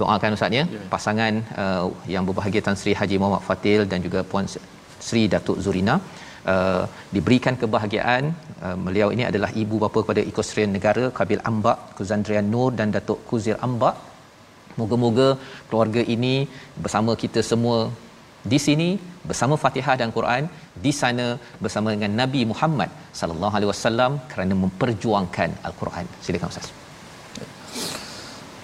[0.00, 1.84] doakan ustaz ya pasangan uh,
[2.14, 4.46] yang berbahagia Tan Sri Haji Muhammad Fatil dan juga puan
[5.06, 5.96] Sri Datuk Zurina.
[6.54, 6.82] Uh,
[7.14, 8.24] diberikan kebahagiaan
[8.66, 13.18] uh, beliau ini adalah ibu bapa kepada Ekostrian Negara Kabil Ambak Kuzandrian Nur dan Datuk
[13.30, 13.96] Kuzir Ambak
[14.80, 15.28] moga-moga
[15.68, 16.34] keluarga ini
[16.84, 17.78] bersama kita semua
[18.52, 18.88] di sini
[19.28, 20.42] bersama Fatihah dan Quran
[20.84, 21.26] di sana
[21.64, 22.90] bersama dengan Nabi Muhammad
[23.20, 26.06] sallallahu alaihi wasallam kerana memperjuangkan al-Quran.
[26.26, 26.68] Silakan Ustaz.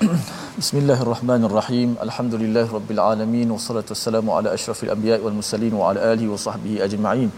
[0.61, 1.91] Bismillahirrahmanirrahim.
[2.07, 7.30] Alhamdulillahirabbil alamin wassalatu wassalamu ala asyrafil anbiya'i wal mursalin wa ala alihi wa sahbihi ajma'in.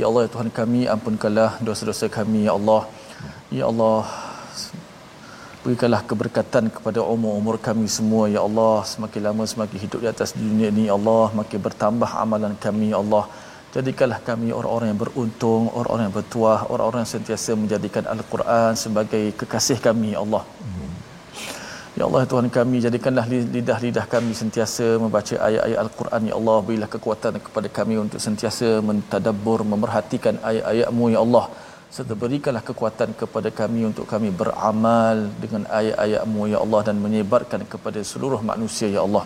[0.00, 2.82] Ya Allah ya Tuhan kami ampunkanlah dosa-dosa kami ya Allah.
[3.58, 3.98] Ya Allah
[5.64, 8.76] Berikanlah keberkatan kepada umur-umur kami semua ya Allah.
[8.92, 12.98] Semakin lama semakin hidup di atas dunia ini ya Allah, makin bertambah amalan kami ya
[13.04, 13.24] Allah.
[13.76, 19.78] Jadikanlah kami orang-orang yang beruntung, orang-orang yang bertuah, orang-orang yang sentiasa menjadikan Al-Quran sebagai kekasih
[19.86, 20.42] kami ya Allah.
[21.98, 27.38] Ya Allah Tuhan kami jadikanlah lidah-lidah kami sentiasa membaca ayat-ayat Al-Quran ya Allah berilah kekuatan
[27.46, 31.44] kepada kami untuk sentiasa mentadabbur memerhatikan ayat-ayat-Mu ya Allah
[31.94, 38.00] serta berikanlah kekuatan kepada kami untuk kami beramal dengan ayat-ayat-Mu ya Allah dan menyebarkan kepada
[38.10, 39.24] seluruh manusia ya Allah.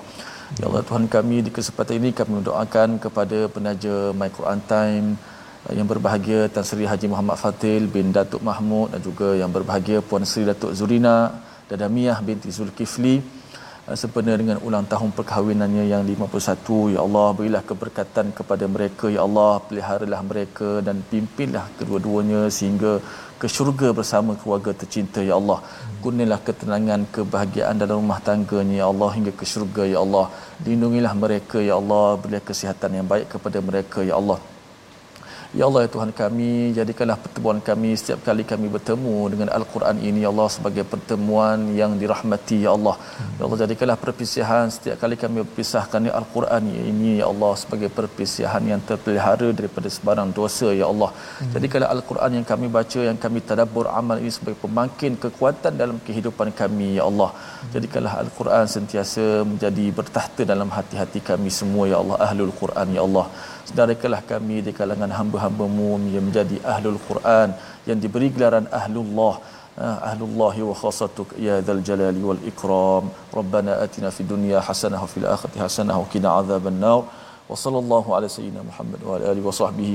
[0.58, 5.08] Ya Allah Tuhan kami di kesempatan ini kami mendoakan kepada penaja My Quran Time
[5.78, 10.26] yang berbahagia Tan Sri Haji Muhammad Fatil bin Datuk Mahmud dan juga yang berbahagia Puan
[10.30, 11.16] Sri Datuk Zurina
[11.70, 13.16] Dadamiah binti Zulkifli
[13.94, 19.62] sempena dengan ulang tahun perkahwinannya yang 51 ya Allah berilah keberkatan kepada mereka ya Allah
[19.66, 22.98] peliharalah mereka dan pimpinlah kedua-duanya sehingga
[23.40, 25.58] ke syurga bersama keluarga tercinta ya Allah.
[26.02, 30.26] Kurnialah ketenangan kebahagiaan dalam rumah tangganya ya Allah hingga ke syurga ya Allah.
[30.66, 32.06] Lindungilah mereka ya Allah.
[32.22, 34.40] Berilah kesihatan yang baik kepada mereka ya Allah
[35.58, 36.48] Ya Allah ya Tuhan kami
[36.78, 41.92] jadikanlah pertemuan kami setiap kali kami bertemu dengan Al-Quran ini ya Allah sebagai pertemuan yang
[42.00, 42.94] dirahmati ya Allah.
[43.38, 48.82] Ya Allah jadikanlah perpisahan setiap kali kami berpisahkan Al-Quran ini ya Allah sebagai perpisahan yang
[48.90, 51.10] terpelihara daripada sebarang dosa ya Allah.
[51.56, 56.52] Jadikanlah Al-Quran yang kami baca yang kami tadabbur amal ini sebagai pemangkin kekuatan dalam kehidupan
[56.60, 57.32] kami ya Allah.
[57.74, 63.28] Jadikanlah Al-Quran sentiasa menjadi bertahta dalam hati-hati kami semua ya Allah ahlul Quran ya Allah
[63.68, 67.48] sedarakanlah kami di kalangan hamba-hambamu yang menjadi ahlul Quran
[67.88, 69.34] yang diberi gelaran ahlullah
[70.10, 73.04] ahlullah wa khasatuk ya dzal jalali wal ikram.
[73.38, 77.00] Rabbana atina fid dunya hasanah wa fil akhirati hasanah wa qina adzaban nar
[77.50, 79.94] wa sallallahu ala sayyidina muhammad wa ala alihi wa sahbihi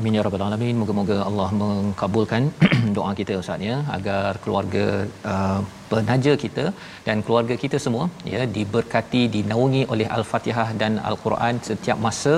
[0.00, 0.74] Amin ya rabbal alamin.
[0.80, 2.42] Moga-moga Allah mengabulkan
[2.96, 4.84] doa kita Ustaz ya agar keluarga
[5.32, 6.64] uh, penaja kita
[7.06, 12.34] dan keluarga kita semua ya diberkati dinaungi oleh Al-Fatihah dan Al-Quran setiap masa.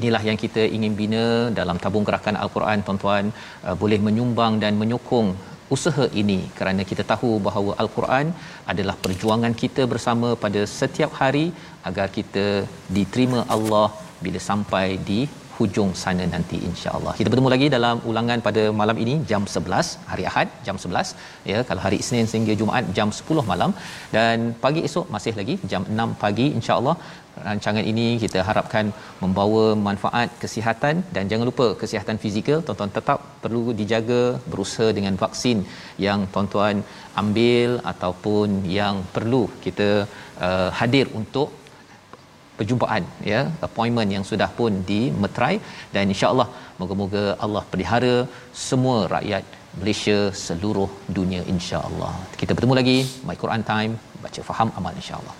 [0.00, 1.24] Inilah yang kita ingin bina
[1.60, 3.24] dalam tabung gerakan Al-Quran tuan-tuan
[3.66, 5.30] uh, boleh menyumbang dan menyokong
[5.76, 8.26] usaha ini kerana kita tahu bahawa al-Quran
[8.72, 11.46] adalah perjuangan kita bersama pada setiap hari
[11.88, 12.46] agar kita
[12.98, 13.88] diterima Allah
[14.24, 15.20] bila sampai di
[15.58, 17.12] hujung sana nanti insya-Allah.
[17.18, 21.58] Kita bertemu lagi dalam ulangan pada malam ini jam 11 hari Ahad jam 11 ya
[21.68, 23.72] kalau hari Isnin sehingga Jumaat jam 10 malam
[24.16, 26.96] dan pagi esok masih lagi jam 6 pagi insya-Allah.
[27.46, 28.86] Rancangan ini kita harapkan
[29.22, 35.58] membawa manfaat kesihatan dan jangan lupa kesihatan fizikal tuan-tuan tetap perlu dijaga berusaha dengan vaksin
[36.06, 36.78] yang tuan-tuan
[37.22, 38.48] ambil ataupun
[38.78, 39.90] yang perlu kita
[40.46, 41.50] uh, hadir untuk
[42.58, 45.56] perjumpaan ya appointment yang sudah pun dimeterai.
[45.94, 46.48] Dan insyaallah
[46.80, 48.16] moga-moga Allah pelihara
[48.66, 49.44] semua rakyat
[49.80, 52.14] Malaysia seluruh dunia insyaallah.
[52.42, 52.98] Kita bertemu lagi
[53.30, 53.94] my Quran time
[54.26, 55.36] baca faham amal insyaallah